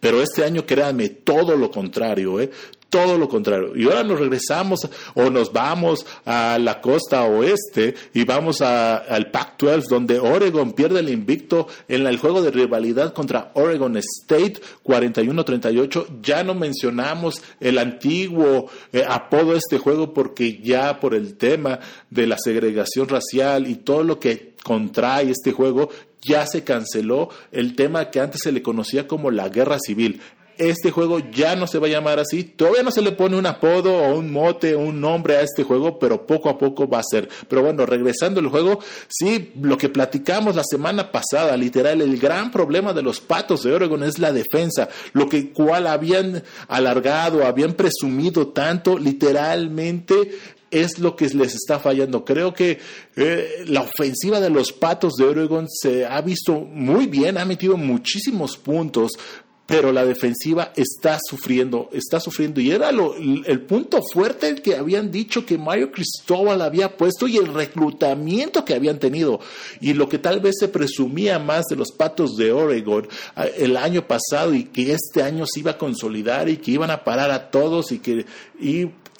Pero 0.00 0.22
este 0.22 0.44
año, 0.44 0.66
créanme, 0.66 1.08
todo 1.08 1.56
lo 1.56 1.70
contrario, 1.70 2.40
¿eh? 2.40 2.50
todo 2.92 3.16
lo 3.16 3.26
contrario. 3.26 3.72
Y 3.74 3.84
ahora 3.84 4.04
nos 4.04 4.20
regresamos 4.20 4.80
o 5.14 5.30
nos 5.30 5.50
vamos 5.50 6.04
a 6.26 6.58
la 6.60 6.82
costa 6.82 7.24
oeste 7.24 7.94
y 8.12 8.24
vamos 8.24 8.60
al 8.60 9.30
Pac-12 9.30 9.88
donde 9.88 10.20
Oregon 10.20 10.74
pierde 10.74 11.00
el 11.00 11.08
invicto 11.08 11.68
en 11.88 12.06
el 12.06 12.18
juego 12.18 12.42
de 12.42 12.50
rivalidad 12.50 13.14
contra 13.14 13.50
Oregon 13.54 13.96
State 13.96 14.60
41-38. 14.84 16.20
Ya 16.22 16.44
no 16.44 16.54
mencionamos 16.54 17.42
el 17.60 17.78
antiguo 17.78 18.70
eh, 18.92 19.06
apodo 19.08 19.52
de 19.52 19.58
este 19.58 19.78
juego 19.78 20.12
porque 20.12 20.60
ya 20.60 21.00
por 21.00 21.14
el 21.14 21.38
tema 21.38 21.80
de 22.10 22.26
la 22.26 22.36
segregación 22.36 23.08
racial 23.08 23.68
y 23.68 23.76
todo 23.76 24.04
lo 24.04 24.20
que 24.20 24.52
contrae 24.62 25.30
este 25.30 25.52
juego, 25.52 25.88
ya 26.22 26.46
se 26.46 26.64
canceló 26.64 27.28
el 27.50 27.76
tema 27.76 28.10
que 28.10 28.20
antes 28.20 28.42
se 28.42 28.52
le 28.52 28.62
conocía 28.62 29.06
como 29.06 29.30
la 29.30 29.48
guerra 29.48 29.78
civil 29.84 30.20
este 30.58 30.90
juego 30.90 31.18
ya 31.18 31.56
no 31.56 31.66
se 31.66 31.78
va 31.78 31.86
a 31.86 31.90
llamar 31.90 32.18
así. 32.18 32.44
Todavía 32.44 32.82
no 32.82 32.90
se 32.90 33.02
le 33.02 33.12
pone 33.12 33.36
un 33.36 33.46
apodo 33.46 33.94
o 33.94 34.14
un 34.16 34.32
mote, 34.32 34.76
un 34.76 35.00
nombre 35.00 35.36
a 35.36 35.40
este 35.40 35.64
juego, 35.64 35.98
pero 35.98 36.26
poco 36.26 36.48
a 36.48 36.58
poco 36.58 36.88
va 36.88 36.98
a 36.98 37.04
ser. 37.04 37.28
Pero 37.48 37.62
bueno, 37.62 37.86
regresando 37.86 38.40
al 38.40 38.48
juego, 38.48 38.80
sí, 39.08 39.52
lo 39.60 39.78
que 39.78 39.88
platicamos 39.88 40.54
la 40.54 40.64
semana 40.64 41.10
pasada, 41.10 41.56
literal, 41.56 42.00
el 42.00 42.18
gran 42.18 42.50
problema 42.50 42.92
de 42.92 43.02
los 43.02 43.20
patos 43.20 43.62
de 43.62 43.72
Oregon 43.72 44.02
es 44.02 44.18
la 44.18 44.32
defensa, 44.32 44.88
lo 45.12 45.28
que 45.28 45.52
cual 45.52 45.86
habían 45.86 46.42
alargado, 46.68 47.46
habían 47.46 47.74
presumido 47.74 48.48
tanto, 48.48 48.98
literalmente 48.98 50.38
es 50.72 50.98
lo 50.98 51.14
que 51.14 51.28
les 51.28 51.54
está 51.54 51.78
fallando. 51.78 52.24
Creo 52.24 52.52
que 52.52 52.80
eh, 53.14 53.64
la 53.66 53.82
ofensiva 53.82 54.40
de 54.40 54.50
los 54.50 54.72
Patos 54.72 55.14
de 55.14 55.24
Oregon 55.24 55.68
se 55.68 56.06
ha 56.06 56.20
visto 56.22 56.54
muy 56.60 57.06
bien, 57.06 57.38
ha 57.38 57.44
metido 57.44 57.76
muchísimos 57.76 58.56
puntos, 58.56 59.12
pero 59.66 59.92
la 59.92 60.04
defensiva 60.04 60.72
está 60.76 61.18
sufriendo, 61.24 61.88
está 61.92 62.20
sufriendo. 62.20 62.60
Y 62.60 62.70
era 62.70 62.90
el 62.90 63.60
punto 63.62 64.02
fuerte 64.12 64.48
el 64.48 64.60
que 64.60 64.76
habían 64.76 65.10
dicho 65.10 65.46
que 65.46 65.56
Mario 65.56 65.92
Cristóbal 65.92 66.60
había 66.62 66.96
puesto 66.96 67.28
y 67.28 67.36
el 67.36 67.54
reclutamiento 67.54 68.64
que 68.64 68.74
habían 68.74 68.98
tenido. 68.98 69.40
Y 69.80 69.94
lo 69.94 70.08
que 70.08 70.18
tal 70.18 70.40
vez 70.40 70.56
se 70.58 70.68
presumía 70.68 71.38
más 71.38 71.66
de 71.70 71.76
los 71.76 71.92
patos 71.92 72.36
de 72.36 72.52
Oregon 72.52 73.08
ah, 73.36 73.46
el 73.46 73.76
año 73.76 74.06
pasado 74.06 74.52
y 74.52 74.64
que 74.64 74.92
este 74.92 75.22
año 75.22 75.46
se 75.46 75.60
iba 75.60 75.72
a 75.72 75.78
consolidar 75.78 76.48
y 76.48 76.56
que 76.56 76.72
iban 76.72 76.90
a 76.90 77.04
parar 77.04 77.30
a 77.30 77.50
todos 77.50 77.92
y 77.92 78.00
que 78.00 78.26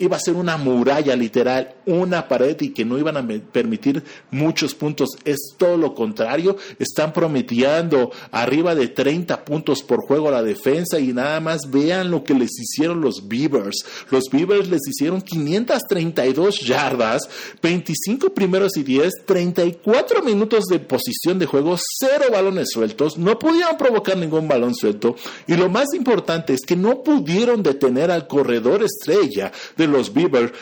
iba 0.03 0.17
a 0.17 0.21
ser 0.21 0.35
una 0.35 0.57
muralla 0.57 1.15
literal, 1.15 1.75
una 1.87 2.29
pared 2.29 2.57
y 2.61 2.71
que 2.71 2.85
no 2.85 2.99
iban 2.99 3.16
a 3.16 3.27
permitir 3.53 4.03
muchos 4.31 4.75
puntos. 4.75 5.11
Es 5.25 5.55
todo 5.57 5.77
lo 5.77 5.95
contrario, 5.95 6.57
están 6.79 7.12
prometiendo 7.12 8.11
arriba 8.31 8.75
de 8.75 8.88
30 8.88 9.45
puntos 9.45 9.83
por 9.83 10.07
juego 10.07 10.29
a 10.29 10.33
la 10.33 10.42
defensa 10.42 10.99
y 10.99 11.12
nada 11.12 11.40
más 11.40 11.71
vean 11.71 12.11
lo 12.11 12.25
que 12.25 12.35
les 12.35 12.51
hicieron 12.59 13.01
los 13.01 13.29
Beavers. 13.29 13.85
Los 14.11 14.25
Beavers 14.31 14.68
les 14.68 14.87
hicieron 14.87 15.23
532 15.23 16.61
yardas, 16.61 17.29
25 17.62 18.35
primeros 18.35 18.77
y 18.77 18.83
10, 18.83 19.25
34 19.27 20.23
minutos 20.23 20.64
de 20.66 20.79
posición 20.79 21.38
de 21.38 21.47
juego, 21.47 21.77
cero 21.99 22.27
balones 22.31 22.71
sueltos, 22.71 23.18
no 23.18 23.38
pudieron 23.38 23.77
provocar 23.77 24.16
ningún 24.16 24.49
balón 24.49 24.75
suelto 24.75 25.16
y 25.47 25.57
lo 25.57 25.68
más 25.68 25.95
importante 25.95 26.53
es 26.53 26.62
que 26.62 26.77
no 26.77 27.03
pudieron 27.03 27.62
detener 27.62 28.11
al 28.11 28.27
corredor 28.27 28.83
estrella 28.83 29.53
de 29.77 29.87
los 29.87 30.12
Beavers, 30.12 30.53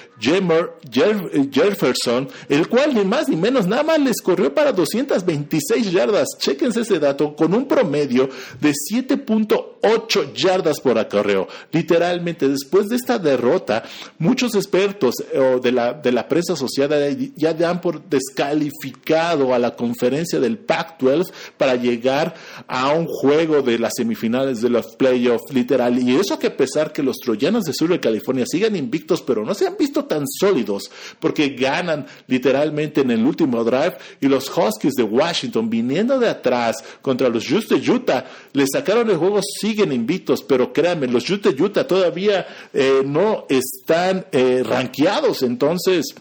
Jefferson, 1.51 2.29
el 2.49 2.69
cual 2.69 2.95
ni 2.95 3.05
más 3.05 3.29
ni 3.29 3.37
menos 3.37 3.67
nada 3.67 3.83
más 3.83 4.01
les 4.01 4.21
corrió 4.21 4.55
para 4.55 4.73
226 4.73 5.91
yardas. 5.91 6.29
Chequense 6.39 6.81
ese 6.81 6.99
dato 6.99 7.35
con 7.35 7.55
un 7.55 7.67
promedio 7.67 8.29
de 8.61 8.73
7.8 8.73 10.33
yardas 10.35 10.81
por 10.81 10.99
acarreo. 10.99 11.49
Literalmente, 11.73 12.49
después 12.49 12.89
de 12.89 12.97
esta 12.97 13.19
derrota, 13.19 13.85
muchos 14.19 14.55
expertos 14.55 15.15
eh, 15.33 15.59
de 15.63 15.73
la, 15.73 15.93
de 15.93 16.13
la 16.13 16.29
prensa 16.29 16.55
asociada 16.55 16.97
ya 17.37 17.55
dan 17.55 17.81
por 17.81 18.03
descalificado 18.09 19.55
a 19.55 19.59
la 19.59 19.75
conferencia 19.77 20.41
del 20.41 20.59
Pac-12 20.59 21.31
para 21.57 21.77
llegar 21.77 22.35
a 22.67 22.93
un 22.93 23.07
juego 23.07 23.63
de 23.63 23.79
las 23.79 23.95
semifinales 23.97 24.61
de 24.61 24.71
los 24.71 24.97
playoffs, 24.97 25.53
literal. 25.53 25.99
Y 25.99 26.17
eso 26.17 26.39
que 26.39 26.49
a 26.49 26.57
pesar 26.57 26.93
que 26.93 27.03
los 27.03 27.17
troyanos 27.17 27.65
de 27.65 27.73
sur 27.73 27.91
de 27.91 28.01
California 28.01 28.45
sigan 28.47 28.77
invictos 28.77 29.23
pero 29.23 29.45
no 29.45 29.55
se 29.55 29.67
han 29.67 29.77
visto 29.77 30.05
tan 30.05 30.25
sólidos 30.27 30.91
porque 31.19 31.51
ganan 31.51 32.07
literalmente 32.27 33.01
en 33.01 33.11
el 33.11 33.25
último 33.25 33.65
drive 33.65 33.97
y 34.21 34.27
los 34.27 34.51
Huskies 34.51 34.95
de 34.95 35.03
Washington 35.03 35.69
viniendo 35.69 36.19
de 36.19 36.29
atrás 36.29 36.83
contra 37.03 37.29
los 37.29 37.47
Jutes 37.47 37.69
de 37.69 37.91
Utah 37.91 38.25
le 38.53 38.67
sacaron 38.67 39.11
el 39.11 39.17
juego, 39.17 39.41
siguen 39.43 39.93
invictos, 39.93 40.43
pero 40.43 40.73
créanme, 40.73 41.07
los 41.07 41.27
Jutes 41.27 41.57
de 41.57 41.63
Utah 41.63 41.87
todavía 41.87 42.47
eh, 42.73 43.03
no 43.05 43.47
están 43.49 44.27
eh, 44.33 44.63
rankeados, 44.65 45.43
entonces 45.43 46.15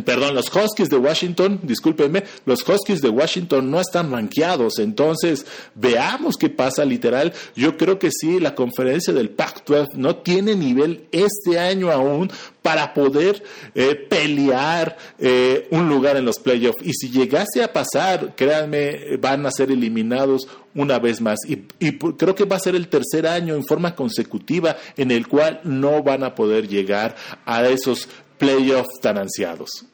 Perdón, 0.00 0.34
los 0.34 0.50
Huskies 0.54 0.88
de 0.88 0.96
Washington, 0.96 1.60
discúlpenme, 1.62 2.24
los 2.46 2.66
Huskies 2.66 3.02
de 3.02 3.10
Washington 3.10 3.70
no 3.70 3.80
están 3.80 4.10
rankeados. 4.10 4.78
Entonces, 4.78 5.44
veamos 5.74 6.36
qué 6.36 6.48
pasa 6.48 6.84
literal. 6.84 7.32
Yo 7.54 7.76
creo 7.76 7.98
que 7.98 8.10
sí, 8.10 8.40
la 8.40 8.54
conferencia 8.54 9.12
del 9.12 9.30
Pac-12 9.30 9.94
no 9.94 10.16
tiene 10.16 10.54
nivel 10.54 11.06
este 11.12 11.58
año 11.58 11.90
aún 11.90 12.30
para 12.62 12.94
poder 12.94 13.42
eh, 13.74 13.94
pelear 13.94 14.96
eh, 15.18 15.66
un 15.70 15.88
lugar 15.88 16.16
en 16.16 16.24
los 16.24 16.38
playoffs. 16.38 16.84
Y 16.84 16.92
si 16.94 17.10
llegase 17.10 17.62
a 17.62 17.72
pasar, 17.72 18.34
créanme, 18.36 19.16
van 19.18 19.44
a 19.44 19.50
ser 19.50 19.70
eliminados 19.70 20.48
una 20.74 20.98
vez 20.98 21.20
más. 21.20 21.38
Y, 21.46 21.64
y, 21.78 21.98
creo 21.98 22.34
que 22.34 22.44
va 22.44 22.56
a 22.56 22.60
ser 22.60 22.74
el 22.74 22.88
tercer 22.88 23.26
año 23.26 23.54
en 23.54 23.64
forma 23.64 23.94
consecutiva 23.94 24.76
en 24.96 25.10
el 25.10 25.26
cual 25.26 25.60
no 25.64 26.02
van 26.02 26.24
a 26.24 26.34
poder 26.34 26.68
llegar 26.68 27.14
a 27.44 27.66
esos 27.66 28.08
playoffs 28.42 28.98
tan 29.00 29.18
ansiados. 29.18 29.84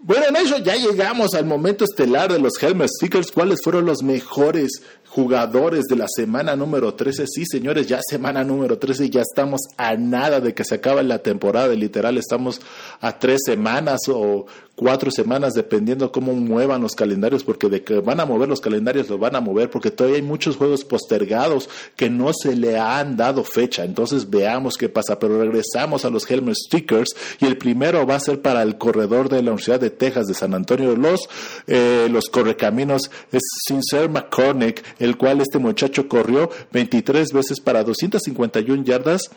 Bueno, 0.00 0.26
en 0.28 0.36
eso 0.36 0.58
ya 0.58 0.76
llegamos 0.76 1.34
al 1.34 1.46
momento 1.46 1.84
estelar 1.84 2.30
de 2.30 2.38
los 2.38 2.62
Helmet 2.62 2.90
Stickers. 2.90 3.32
¿Cuáles 3.32 3.60
fueron 3.62 3.86
los 3.86 4.02
mejores 4.02 4.82
jugadores 5.10 5.86
de 5.86 5.96
la 5.96 6.06
semana 6.08 6.54
número 6.54 6.94
13. 6.94 7.26
Sí, 7.26 7.44
señores, 7.44 7.88
ya 7.88 8.00
semana 8.00 8.44
número 8.44 8.78
13, 8.78 9.10
ya 9.10 9.22
estamos 9.22 9.60
a 9.76 9.96
nada 9.96 10.40
de 10.40 10.54
que 10.54 10.64
se 10.64 10.76
acabe 10.76 11.02
la 11.02 11.18
temporada. 11.18 11.74
Literal, 11.74 12.16
estamos 12.16 12.60
a 13.00 13.18
tres 13.18 13.40
semanas 13.44 14.02
o 14.08 14.46
cuatro 14.76 15.10
semanas, 15.10 15.52
dependiendo 15.52 16.10
cómo 16.10 16.32
muevan 16.32 16.80
los 16.80 16.94
calendarios, 16.94 17.44
porque 17.44 17.68
de 17.68 17.82
que 17.82 18.00
van 18.00 18.18
a 18.18 18.24
mover 18.24 18.48
los 18.48 18.62
calendarios, 18.62 19.10
lo 19.10 19.18
van 19.18 19.36
a 19.36 19.40
mover, 19.40 19.68
porque 19.68 19.90
todavía 19.90 20.16
hay 20.16 20.22
muchos 20.22 20.56
juegos 20.56 20.84
postergados 20.84 21.68
que 21.96 22.08
no 22.08 22.30
se 22.32 22.56
le 22.56 22.78
han 22.78 23.16
dado 23.16 23.44
fecha. 23.44 23.84
Entonces 23.84 24.30
veamos 24.30 24.78
qué 24.78 24.88
pasa. 24.88 25.18
Pero 25.18 25.38
regresamos 25.38 26.04
a 26.04 26.10
los 26.10 26.30
Helmet 26.30 26.54
Stickers 26.54 27.14
y 27.40 27.46
el 27.46 27.58
primero 27.58 28.06
va 28.06 28.14
a 28.14 28.20
ser 28.20 28.40
para 28.40 28.62
el 28.62 28.78
corredor 28.78 29.28
de 29.28 29.42
la 29.42 29.50
Universidad 29.50 29.80
de 29.80 29.90
Texas 29.90 30.26
de 30.28 30.34
San 30.34 30.54
Antonio. 30.54 30.96
Los, 30.96 31.28
eh, 31.66 32.08
los 32.10 32.30
correcaminos 32.30 33.10
es 33.32 33.42
Sincere 33.66 34.08
McCormick 34.08 34.82
el 35.00 35.16
cual 35.16 35.40
este 35.40 35.58
muchacho 35.58 36.06
corrió 36.08 36.48
23 36.72 37.32
veces 37.32 37.58
para 37.58 37.82
251 37.82 38.84
yardas 38.84 39.30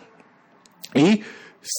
y 0.94 1.22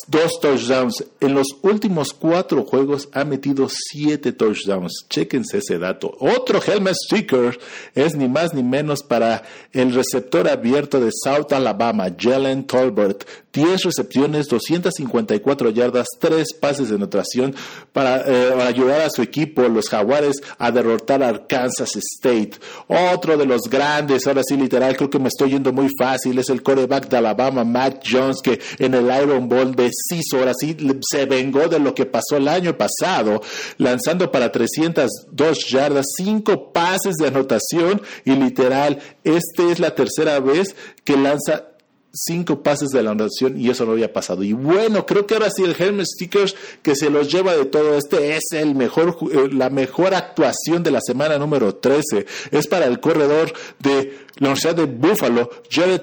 dos 0.09 0.41
touchdowns. 0.41 1.05
En 1.21 1.35
los 1.35 1.49
últimos 1.63 2.13
cuatro 2.13 2.65
juegos 2.65 3.09
ha 3.13 3.25
metido 3.25 3.69
siete 3.69 4.33
touchdowns. 4.33 5.07
Chequense 5.09 5.59
ese 5.59 5.79
dato. 5.79 6.17
Otro 6.19 6.61
helmet 6.61 6.95
sticker 6.95 7.59
es 7.95 8.17
ni 8.17 8.29
más 8.29 8.55
ni 8.55 8.63
menos 8.63 9.03
para 9.03 9.43
el 9.73 9.95
receptor 9.95 10.49
abierto 10.49 11.01
de 11.01 11.11
South 11.13 11.53
Alabama, 11.53 12.09
Jalen 12.19 12.67
Tolbert. 12.67 13.25
10 13.55 13.85
recepciones, 13.85 14.49
254 14.49 15.71
yardas, 15.71 16.09
3 16.19 16.55
pases 16.61 16.89
de 16.89 16.97
anotación 16.97 17.55
para, 17.93 18.21
eh, 18.27 18.51
para, 18.51 18.67
ayudar 18.67 19.01
a 19.03 19.11
su 19.11 19.23
equipo, 19.23 19.63
los 19.69 19.89
Jaguares, 19.89 20.43
a 20.59 20.73
derrotar 20.73 21.23
a 21.23 21.47
Kansas 21.47 21.93
State. 21.97 22.59
Otro 22.89 23.37
de 23.37 23.47
los 23.47 23.63
grandes, 23.71 24.27
ahora 24.27 24.43
sí 24.45 24.57
literal, 24.57 24.97
creo 24.97 25.09
que 25.09 25.21
me 25.21 25.29
estoy 25.29 25.51
yendo 25.51 25.73
muy 25.73 25.89
fácil, 25.99 26.39
es 26.39 26.51
el 26.51 26.63
coreback 26.63 27.09
de 27.09 27.17
Alabama, 27.17 27.65
Matt 27.65 28.05
Jones, 28.11 28.43
que 28.43 28.61
en 28.79 28.95
el 28.95 29.05
Iron 29.23 29.49
Bowl 29.49 29.75
deshizo, 29.75 30.39
ahora 30.39 30.53
sí 30.59 30.77
se 31.09 31.27
vengó 31.27 31.69
de 31.69 31.79
lo 31.79 31.95
que 31.95 32.07
pasó 32.07 32.37
el 32.37 32.49
año 32.49 32.77
pasado, 32.77 33.41
lanzando 33.79 34.33
para 34.33 34.51
302 34.51 35.59
yardas, 35.71 36.07
5 36.17 36.73
pases 36.73 37.15
de 37.17 37.29
anotación 37.29 38.03
y 38.25 38.33
literal, 38.33 38.99
esta 39.23 39.71
es 39.71 39.79
la 39.79 39.95
tercera 39.95 40.41
vez 40.41 40.75
que 41.05 41.17
lanza 41.17 41.74
cinco 42.15 42.63
pases 42.63 42.91
de 42.91 43.03
la 43.03 43.11
anotación 43.11 43.61
y 43.61 43.69
eso 43.69 43.85
no 43.85 43.93
había 43.93 44.13
pasado. 44.13 44.45
Y 44.45 44.53
bueno, 44.53 45.05
creo 45.05 45.27
que 45.27 45.35
ahora 45.35 45.51
sí 45.51 45.65
el 45.65 45.75
Helmet 45.77 46.07
Stickers 46.07 46.55
que 46.83 46.95
se 46.95 47.11
los 47.11 47.31
lleva 47.31 47.57
de 47.57 47.65
todo 47.65 47.99
este 47.99 48.37
es 48.37 48.53
el 48.53 48.75
mejor, 48.75 49.17
eh, 49.33 49.49
la 49.53 49.69
mejor 49.69 50.15
actuación 50.15 50.83
de 50.83 50.93
la 50.93 51.01
semana 51.01 51.39
número 51.39 51.75
13. 51.75 52.27
Es 52.53 52.67
para 52.69 52.87
el 52.87 53.01
corredor 53.01 53.53
de 53.81 54.19
la 54.37 54.49
Universidad 54.49 54.77
de 54.77 54.87
Buffalo, 54.87 55.51
Jared 55.71 56.03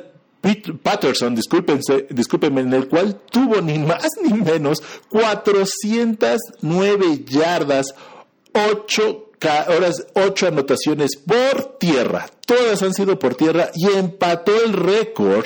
Patterson, 0.82 1.36
discúlpense, 1.36 2.08
discúlpenme, 2.10 2.62
en 2.62 2.74
el 2.74 2.88
cual 2.88 3.22
tuvo 3.30 3.62
ni 3.62 3.78
más 3.78 4.08
ni 4.24 4.34
menos 4.34 4.82
409 5.10 7.26
yardas, 7.26 7.94
8 8.54 9.28
horas, 9.68 10.08
8 10.14 10.48
anotaciones 10.48 11.16
por 11.16 11.78
tierra. 11.78 12.28
Todas 12.46 12.82
han 12.82 12.94
sido 12.94 13.20
por 13.20 13.36
tierra 13.36 13.70
y 13.76 13.88
empató 13.88 14.54
el 14.64 14.74
récord 14.74 15.46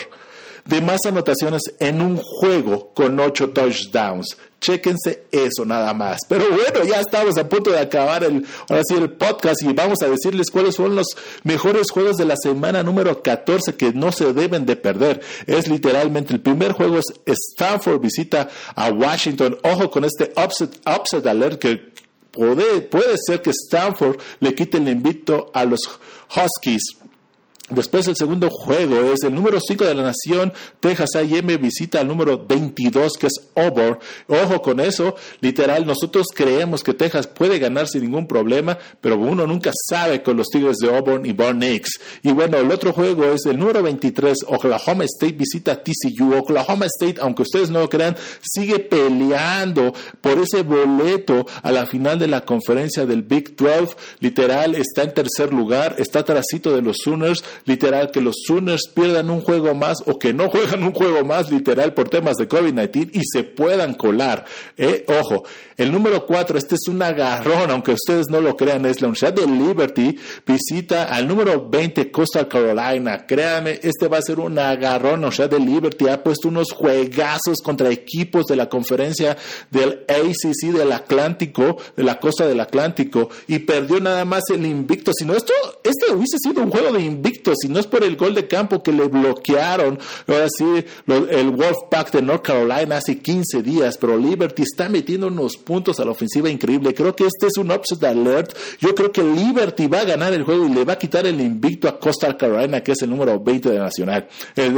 de 0.65 0.81
más 0.81 0.99
anotaciones 1.05 1.61
en 1.79 2.01
un 2.01 2.17
juego 2.17 2.91
con 2.93 3.19
ocho 3.19 3.51
touchdowns. 3.51 4.35
Chéquense 4.59 5.25
eso 5.31 5.63
nada 5.63 5.93
más. 5.93 6.21
Pero 6.27 6.45
bueno, 6.49 6.83
ya 6.89 6.99
estamos 6.99 7.37
a 7.37 7.47
punto 7.47 7.69
de 7.69 7.79
acabar 7.79 8.23
el, 8.23 8.45
ahora 8.67 8.81
sí, 8.83 8.95
el 8.95 9.11
podcast 9.11 9.61
y 9.61 9.73
vamos 9.73 10.01
a 10.01 10.07
decirles 10.07 10.49
cuáles 10.49 10.77
fueron 10.77 10.95
los 10.95 11.15
mejores 11.43 11.91
juegos 11.91 12.17
de 12.17 12.25
la 12.25 12.35
semana 12.35 12.81
número 12.81 13.21
14 13.21 13.75
que 13.75 13.93
no 13.93 14.11
se 14.11 14.33
deben 14.33 14.65
de 14.65 14.75
perder. 14.75 15.21
Es 15.45 15.67
literalmente 15.67 16.33
el 16.33 16.41
primer 16.41 16.71
juego 16.71 16.97
es 16.97 17.05
Stanford 17.25 18.01
visita 18.01 18.49
a 18.73 18.89
Washington. 18.89 19.57
Ojo 19.61 19.91
con 19.91 20.03
este 20.03 20.33
upset, 20.35 20.81
upset 20.87 21.27
alert 21.27 21.59
que 21.59 21.91
puede, 22.31 22.81
puede 22.81 23.17
ser 23.23 23.43
que 23.43 23.51
Stanford 23.51 24.17
le 24.39 24.55
quite 24.55 24.77
el 24.77 24.87
invito 24.87 25.51
a 25.53 25.63
los 25.65 25.79
Huskies. 26.35 27.04
Después 27.69 28.07
el 28.07 28.15
segundo 28.15 28.51
juego 28.51 29.11
es 29.11 29.23
el 29.23 29.33
número 29.33 29.59
5 29.59 29.85
de 29.85 29.95
la 29.95 30.03
nación, 30.03 30.53
Texas 30.79 31.15
A&M 31.15 31.57
visita 31.57 31.99
al 31.99 32.07
número 32.07 32.45
22 32.45 33.13
que 33.13 33.25
es 33.25 33.41
Auburn. 33.55 33.97
Ojo 34.27 34.61
con 34.61 34.79
eso, 34.79 35.15
literal, 35.41 35.83
nosotros 35.87 36.27
creemos 36.31 36.83
que 36.83 36.93
Texas 36.93 37.25
puede 37.25 37.57
ganar 37.57 37.87
sin 37.87 38.03
ningún 38.03 38.27
problema, 38.27 38.77
pero 39.01 39.17
uno 39.17 39.47
nunca 39.47 39.71
sabe 39.89 40.21
con 40.21 40.37
los 40.37 40.49
Tigres 40.49 40.77
de 40.77 40.95
Auburn 40.95 41.25
y 41.25 41.33
Barn 41.33 41.63
Y 41.63 42.31
bueno, 42.33 42.57
el 42.57 42.69
otro 42.69 42.93
juego 42.93 43.25
es 43.33 43.47
el 43.47 43.57
número 43.57 43.81
23, 43.81 44.45
Oklahoma 44.47 45.05
State 45.05 45.33
visita 45.33 45.81
TCU. 45.81 46.35
Oklahoma 46.35 46.85
State, 46.85 47.15
aunque 47.19 47.41
ustedes 47.41 47.71
no 47.71 47.79
lo 47.79 47.89
crean, 47.89 48.15
sigue 48.41 48.77
peleando 48.77 49.91
por 50.21 50.37
ese 50.37 50.61
boleto 50.61 51.47
a 51.63 51.71
la 51.71 51.87
final 51.87 52.19
de 52.19 52.27
la 52.27 52.41
conferencia 52.41 53.07
del 53.07 53.23
Big 53.23 53.55
12. 53.55 53.95
Literal, 54.19 54.75
está 54.75 55.01
en 55.01 55.15
tercer 55.15 55.51
lugar, 55.51 55.95
está 55.97 56.23
trasito 56.23 56.71
de 56.75 56.83
los 56.83 56.97
Sooners 57.03 57.43
literal, 57.65 58.11
que 58.11 58.21
los 58.21 58.35
Sooners 58.45 58.89
pierdan 58.93 59.29
un 59.29 59.41
juego 59.41 59.73
más 59.73 59.99
o 60.05 60.19
que 60.19 60.33
no 60.33 60.49
juegan 60.51 60.83
un 60.83 60.93
juego 60.93 61.23
más, 61.23 61.51
literal, 61.51 61.93
por 61.93 62.09
temas 62.09 62.35
de 62.35 62.47
COVID-19 62.47 63.11
y 63.13 63.21
se 63.23 63.43
puedan 63.43 63.93
colar. 63.93 64.45
Eh, 64.77 65.05
ojo, 65.07 65.43
el 65.77 65.91
número 65.91 66.25
cuatro, 66.25 66.57
este 66.57 66.75
es 66.75 66.87
un 66.87 67.01
agarrón, 67.01 67.69
aunque 67.69 67.91
ustedes 67.91 68.27
no 68.29 68.39
lo 68.39 68.55
crean, 68.55 68.85
es 68.85 69.01
la 69.01 69.07
Universidad 69.07 69.33
de 69.33 69.45
Liberty, 69.45 70.17
visita 70.45 71.03
al 71.05 71.27
número 71.27 71.69
20 71.69 72.11
Coastal 72.11 72.47
Carolina. 72.47 73.25
Créanme, 73.25 73.79
este 73.83 74.07
va 74.07 74.19
a 74.19 74.21
ser 74.21 74.39
un 74.39 74.57
agarrón. 74.57 75.21
La 75.21 75.27
Universidad 75.27 75.49
de 75.49 75.59
Liberty 75.59 76.07
ha 76.07 76.23
puesto 76.23 76.47
unos 76.47 76.71
juegazos 76.71 77.57
contra 77.63 77.89
equipos 77.89 78.45
de 78.45 78.55
la 78.55 78.69
conferencia 78.69 79.37
del 79.69 80.05
ACC 80.07 80.73
del 80.73 80.91
Atlántico, 80.91 81.77
de 81.95 82.03
la 82.03 82.19
costa 82.19 82.47
del 82.47 82.59
Atlántico, 82.59 83.29
y 83.47 83.59
perdió 83.59 83.99
nada 83.99 84.23
más 84.25 84.43
el 84.53 84.65
invicto. 84.65 85.11
Si 85.13 85.25
no, 85.25 85.33
esto, 85.33 85.53
este 85.83 86.13
hubiese 86.13 86.37
sido 86.39 86.63
un 86.63 86.71
juego 86.71 86.91
de 86.93 87.01
invicto, 87.01 87.44
si 87.55 87.67
no 87.67 87.79
es 87.79 87.87
por 87.87 88.03
el 88.03 88.15
gol 88.15 88.33
de 88.33 88.47
campo 88.47 88.81
que 88.81 88.91
le 88.91 89.07
bloquearon, 89.07 89.99
ahora 90.27 90.47
sí, 90.49 90.85
el 91.07 91.49
Wolfpack 91.51 92.11
de 92.11 92.21
North 92.21 92.43
Carolina 92.43 92.97
hace 92.97 93.19
15 93.19 93.61
días, 93.61 93.97
pero 93.97 94.17
Liberty 94.17 94.63
está 94.63 94.89
metiendo 94.89 95.27
unos 95.27 95.57
puntos 95.57 95.99
a 95.99 96.05
la 96.05 96.11
ofensiva 96.11 96.49
increíble. 96.49 96.93
Creo 96.93 97.15
que 97.15 97.25
este 97.25 97.47
es 97.47 97.57
un 97.57 97.71
upset 97.71 98.03
alert. 98.03 98.55
Yo 98.79 98.95
creo 98.95 99.11
que 99.11 99.23
Liberty 99.23 99.87
va 99.87 100.01
a 100.01 100.05
ganar 100.05 100.33
el 100.33 100.43
juego 100.43 100.65
y 100.65 100.69
le 100.69 100.85
va 100.85 100.93
a 100.93 100.97
quitar 100.97 101.25
el 101.25 101.39
invicto 101.41 101.87
a 101.87 101.99
Costa 101.99 102.35
Carolina, 102.37 102.81
que 102.81 102.93
es 102.93 103.01
el 103.01 103.09
número 103.09 103.39
20 103.39 103.69
de 103.69 103.77
la 103.77 103.85
nacional. 103.85 104.27
El 104.55 104.73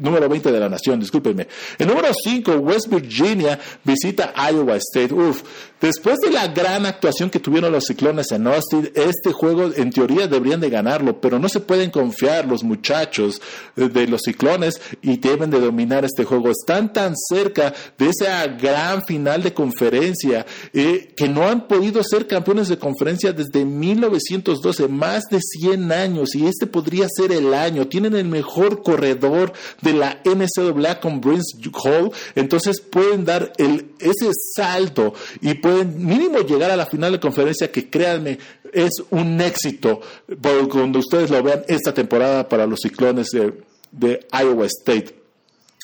número 0.00 0.28
20 0.28 0.52
de 0.52 0.60
la 0.60 0.68
nación, 0.68 1.00
discúlpenme. 1.00 1.48
El 1.78 1.88
número 1.88 2.08
5, 2.12 2.52
West 2.52 2.88
Virginia, 2.88 3.58
visita 3.84 4.32
Iowa 4.50 4.76
State. 4.76 5.12
Uf, 5.14 5.42
después 5.80 6.18
de 6.18 6.30
la 6.30 6.48
gran 6.48 6.86
actuación 6.86 7.30
que 7.30 7.40
tuvieron 7.40 7.72
los 7.72 7.84
ciclones 7.84 8.30
en 8.32 8.46
Austin, 8.46 8.90
este 8.94 9.32
juego 9.32 9.70
en 9.74 9.90
teoría 9.90 10.26
deberían 10.26 10.60
de 10.60 10.70
ganarlo, 10.70 11.20
pero 11.20 11.38
no 11.38 11.48
se 11.48 11.60
pueden 11.60 11.90
confiar 11.90 12.46
los 12.46 12.62
muchachos 12.62 13.40
de 13.76 14.06
los 14.06 14.22
ciclones 14.22 14.80
y 15.02 15.16
deben 15.18 15.50
de 15.50 15.60
dominar 15.60 16.04
este 16.04 16.24
juego. 16.24 16.50
Están 16.50 16.92
tan 16.92 17.14
cerca 17.16 17.74
de 17.96 18.08
esa 18.08 18.46
gran 18.46 19.04
final 19.04 19.42
de 19.42 19.54
conferencia, 19.54 20.46
eh, 20.72 21.12
que 21.16 21.28
no 21.28 21.46
han 21.46 21.68
podido 21.68 22.02
ser 22.02 22.26
campeones 22.26 22.68
de 22.68 22.78
conferencia 22.78 23.32
desde 23.32 23.64
1912, 23.64 24.88
más 24.88 25.24
de 25.30 25.40
100 25.40 25.92
años, 25.92 26.34
y 26.34 26.46
este 26.46 26.66
podría 26.66 27.06
ser 27.08 27.32
el 27.32 27.54
año. 27.54 27.86
Tienen 27.88 28.14
el 28.14 28.26
mejor 28.26 28.82
corredor 28.82 29.52
de 29.82 29.92
la 29.92 30.20
NCAA 30.24 31.00
con 31.00 31.20
Prince 31.20 31.58
Hall, 31.84 32.10
entonces 32.34 32.80
pueden 32.80 33.24
dar 33.24 33.52
el, 33.58 33.92
ese 34.00 34.30
salto 34.54 35.14
y 35.40 35.54
pueden 35.68 36.06
mínimo 36.06 36.38
llegar 36.40 36.70
a 36.70 36.76
la 36.76 36.86
final 36.86 37.12
de 37.12 37.20
conferencia 37.20 37.70
que 37.70 37.90
créanme, 37.90 38.38
es 38.72 38.90
un 39.10 39.38
éxito 39.38 40.00
cuando 40.70 40.98
ustedes 40.98 41.28
lo 41.28 41.42
vean 41.42 41.62
esta 41.68 41.92
temporada 41.92 42.48
para 42.48 42.66
los 42.66 42.80
ciclones 42.80 43.28
de 43.92 44.26
Iowa 44.32 44.64
State. 44.64 45.17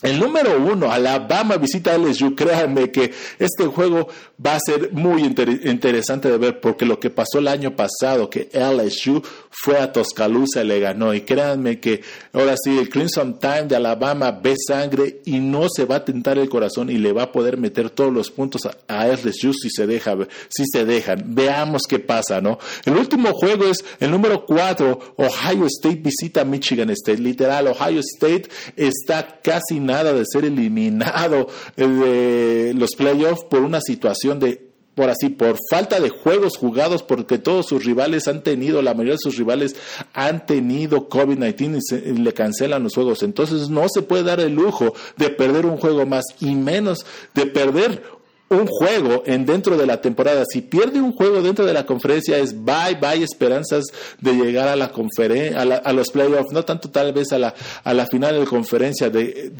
El 0.04 0.20
número 0.20 0.60
uno, 0.60 0.92
Alabama 0.92 1.56
visita 1.56 1.94
a 1.94 1.96
LSU. 1.96 2.34
Créanme 2.34 2.90
que 2.90 3.10
este 3.38 3.64
juego 3.64 4.06
va 4.44 4.56
a 4.56 4.60
ser 4.60 4.92
muy 4.92 5.22
interesante 5.22 6.30
de 6.30 6.36
ver 6.36 6.60
porque 6.60 6.84
lo 6.84 7.00
que 7.00 7.08
pasó 7.08 7.38
el 7.38 7.48
año 7.48 7.74
pasado, 7.74 8.28
que 8.28 8.50
LSU 8.52 9.22
fue 9.50 9.78
a 9.78 9.94
Tuscaloosa 9.94 10.62
y 10.62 10.66
le 10.66 10.78
ganó. 10.78 11.14
Y 11.14 11.22
créanme 11.22 11.80
que 11.80 12.02
ahora 12.34 12.54
sí, 12.62 12.78
el 12.78 12.90
Crimson 12.90 13.38
Time 13.38 13.62
de 13.62 13.76
Alabama 13.76 14.30
ve 14.30 14.54
sangre 14.68 15.22
y 15.24 15.40
no 15.40 15.68
se 15.74 15.86
va 15.86 15.96
a 15.96 16.04
tentar 16.04 16.36
el 16.36 16.50
corazón 16.50 16.90
y 16.90 16.98
le 16.98 17.14
va 17.14 17.22
a 17.22 17.32
poder 17.32 17.56
meter 17.56 17.88
todos 17.88 18.12
los 18.12 18.30
puntos 18.30 18.60
a, 18.66 19.06
LSU 19.06 19.54
si 19.54 19.70
se 19.70 19.86
deja, 19.86 20.14
si 20.50 20.64
se 20.70 20.84
dejan. 20.84 21.34
Veamos 21.34 21.84
qué 21.88 21.98
pasa, 21.98 22.42
¿no? 22.42 22.58
El 22.84 22.98
último 22.98 23.32
juego 23.32 23.64
es 23.64 23.82
el 24.00 24.10
número 24.10 24.44
cuatro, 24.44 25.14
Ohio 25.16 25.64
State 25.64 26.02
visita 26.02 26.44
Michigan 26.44 26.90
State. 26.90 27.22
Literal, 27.22 27.68
Ohio 27.68 28.00
State 28.00 28.50
está 28.76 29.40
casi 29.42 29.80
nada 29.80 29.93
de 30.02 30.24
ser 30.26 30.44
eliminado 30.44 31.48
de 31.76 32.72
los 32.74 32.96
playoffs 32.96 33.44
por 33.44 33.60
una 33.60 33.80
situación 33.80 34.40
de 34.40 34.74
por 34.94 35.10
así, 35.10 35.28
por 35.28 35.56
falta 35.70 35.98
de 35.98 36.08
juegos 36.08 36.56
jugados, 36.56 37.02
porque 37.02 37.38
todos 37.38 37.66
sus 37.66 37.84
rivales 37.84 38.28
han 38.28 38.42
tenido, 38.42 38.80
la 38.80 38.94
mayoría 38.94 39.14
de 39.14 39.18
sus 39.18 39.36
rivales 39.36 39.74
han 40.12 40.46
tenido 40.46 41.08
COVID-19 41.08 41.80
y, 41.90 42.10
y, 42.10 42.12
le 42.18 42.32
cancelan 42.32 42.84
los 42.84 42.94
juegos. 42.94 43.24
Entonces 43.24 43.68
no 43.68 43.86
se 43.88 44.02
puede 44.02 44.22
dar 44.22 44.38
el 44.40 44.54
lujo 44.54 44.94
de 45.16 45.30
perder 45.30 45.66
un 45.66 45.78
juego 45.78 46.06
más 46.06 46.24
y 46.40 46.54
menos 46.54 47.04
de 47.34 47.46
perder 47.46 48.02
un 48.50 48.66
juego 48.66 49.22
en 49.26 49.46
dentro 49.46 49.76
de 49.76 49.86
la 49.86 50.00
temporada. 50.00 50.44
Si 50.50 50.60
pierde 50.60 51.00
un 51.00 51.12
juego 51.12 51.40
dentro 51.40 51.64
de 51.64 51.72
la 51.72 51.86
conferencia 51.86 52.38
es 52.38 52.52
bye 52.64 52.98
bye 53.00 53.22
esperanzas 53.22 53.84
de 54.20 54.32
llegar 54.34 54.68
a 54.68 54.76
la 54.76 54.90
conferencia 54.90 55.60
a, 55.60 55.92
los 55.92 56.10
playoffs, 56.10 56.52
no 56.52 56.64
tanto 56.64 56.90
tal 56.90 57.12
vez 57.12 57.32
a 57.32 57.38
la 57.38 57.54
a 57.82 57.94
la 57.94 58.06
final 58.06 58.38
de 58.38 58.46
conferencia 58.46 59.08
de, 59.08 59.52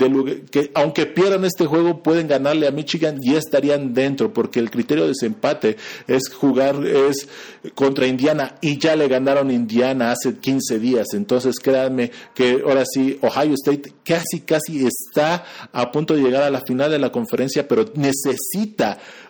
que 0.51 0.71
aunque 0.75 1.07
pierdan 1.07 1.45
este 1.45 1.67
juego 1.67 2.03
pueden 2.03 2.29
ganarle 2.29 2.67
a 2.67 2.71
Michigan 2.71 3.19
y 3.23 3.35
estarían 3.35 3.95
dentro 3.95 4.33
porque 4.33 4.61
el 4.61 4.71
criterio 4.71 5.05
de 5.05 5.09
desempate 5.09 5.77
es 6.07 6.29
jugar 6.29 6.85
es 6.87 7.29
contra 7.75 8.07
Indiana 8.07 8.57
y 8.61 8.79
ya 8.79 8.97
le 8.97 9.09
ganaron 9.09 9.51
Indiana 9.51 10.13
hace 10.13 10.37
15 10.37 10.79
días. 10.79 11.07
Entonces 11.15 11.59
créanme 11.59 12.11
que 12.35 12.63
ahora 12.65 12.85
sí 12.85 13.19
Ohio 13.23 13.55
State 13.55 13.95
casi 14.05 14.41
casi 14.41 14.87
está 14.87 15.45
a 15.73 15.91
punto 15.91 16.15
de 16.15 16.23
llegar 16.23 16.43
a 16.43 16.51
la 16.51 16.61
final 16.61 16.91
de 16.91 16.99
la 16.99 17.11
conferencia, 17.11 17.67
pero 17.67 17.87
necesita 17.95 18.74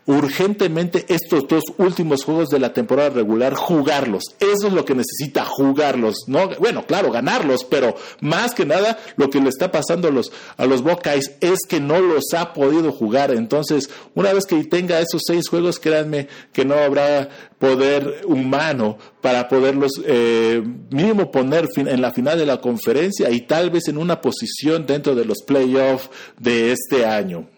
urgentemente 0.07 1.07
estos 1.09 1.49
dos 1.49 1.65
últimos 1.79 2.25
juegos 2.25 2.51
de 2.51 2.59
la 2.59 2.73
temporada 2.73 3.11
regular, 3.11 3.55
jugarlos. 3.55 4.25
Eso 4.39 4.67
es 4.67 4.73
lo 4.73 4.85
que 4.85 4.95
necesita, 4.95 5.45
jugarlos. 5.45 6.25
¿no? 6.27 6.51
Bueno, 6.59 6.85
claro, 6.87 7.11
ganarlos, 7.11 7.65
pero 7.65 7.95
más 8.21 8.55
que 8.55 8.67
nada 8.67 8.99
lo 9.17 9.31
que 9.31 9.41
le 9.41 9.49
está 9.49 9.73
pasando 9.73 10.09
a 10.09 10.11
los, 10.11 10.31
a 10.57 10.67
los 10.67 10.83
Buckeyes 10.83 11.33
es 11.41 11.61
que 11.69 11.81
no 11.81 12.01
los 12.01 12.25
ha 12.37 12.53
podido 12.53 12.93
jugar. 12.93 13.33
Entonces, 13.33 13.89
una 14.15 14.33
vez 14.33 14.45
que 14.47 14.63
tenga 14.65 15.01
esos 15.01 15.23
seis 15.27 15.49
juegos, 15.49 15.79
créanme 15.79 16.29
que 16.53 16.65
no 16.65 16.75
habrá 16.75 17.29
poder 17.59 18.23
humano 18.27 18.99
para 19.23 19.49
poderlos 19.49 19.93
eh, 20.05 20.63
mínimo 20.91 21.31
poner 21.31 21.69
en 21.77 22.03
la 22.03 22.13
final 22.13 22.39
de 22.39 22.45
la 22.45 22.61
conferencia 22.61 23.31
y 23.31 23.43
tal 23.43 23.71
vez 23.71 23.89
en 23.89 23.97
una 23.97 24.21
posición 24.21 24.85
dentro 24.87 25.15
de 25.15 25.25
los 25.25 25.39
playoffs 25.43 26.11
de 26.39 26.73
este 26.73 27.07
año. 27.07 27.54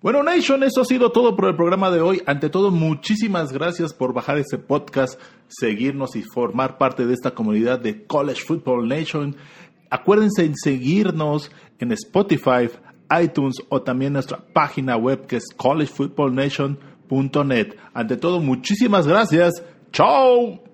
Bueno, 0.00 0.22
Nation, 0.22 0.62
eso 0.62 0.82
ha 0.82 0.84
sido 0.84 1.10
todo 1.10 1.34
por 1.34 1.48
el 1.48 1.56
programa 1.56 1.90
de 1.90 2.00
hoy. 2.00 2.22
Ante 2.24 2.50
todo, 2.50 2.70
muchísimas 2.70 3.52
gracias 3.52 3.92
por 3.92 4.14
bajar 4.14 4.38
este 4.38 4.56
podcast, 4.56 5.20
seguirnos 5.48 6.14
y 6.14 6.22
formar 6.22 6.78
parte 6.78 7.04
de 7.04 7.14
esta 7.14 7.32
comunidad 7.32 7.80
de 7.80 8.06
College 8.06 8.44
Football 8.46 8.86
Nation. 8.86 9.34
Acuérdense 9.90 10.44
en 10.44 10.54
seguirnos 10.54 11.50
en 11.80 11.90
Spotify, 11.90 12.70
iTunes 13.20 13.56
o 13.70 13.82
también 13.82 14.12
nuestra 14.12 14.38
página 14.52 14.96
web 14.96 15.26
que 15.26 15.38
es 15.38 15.46
collegefootballnation.net. 15.56 17.74
Ante 17.92 18.16
todo, 18.16 18.38
muchísimas 18.38 19.04
gracias. 19.04 19.64
¡Chao! 19.90 20.67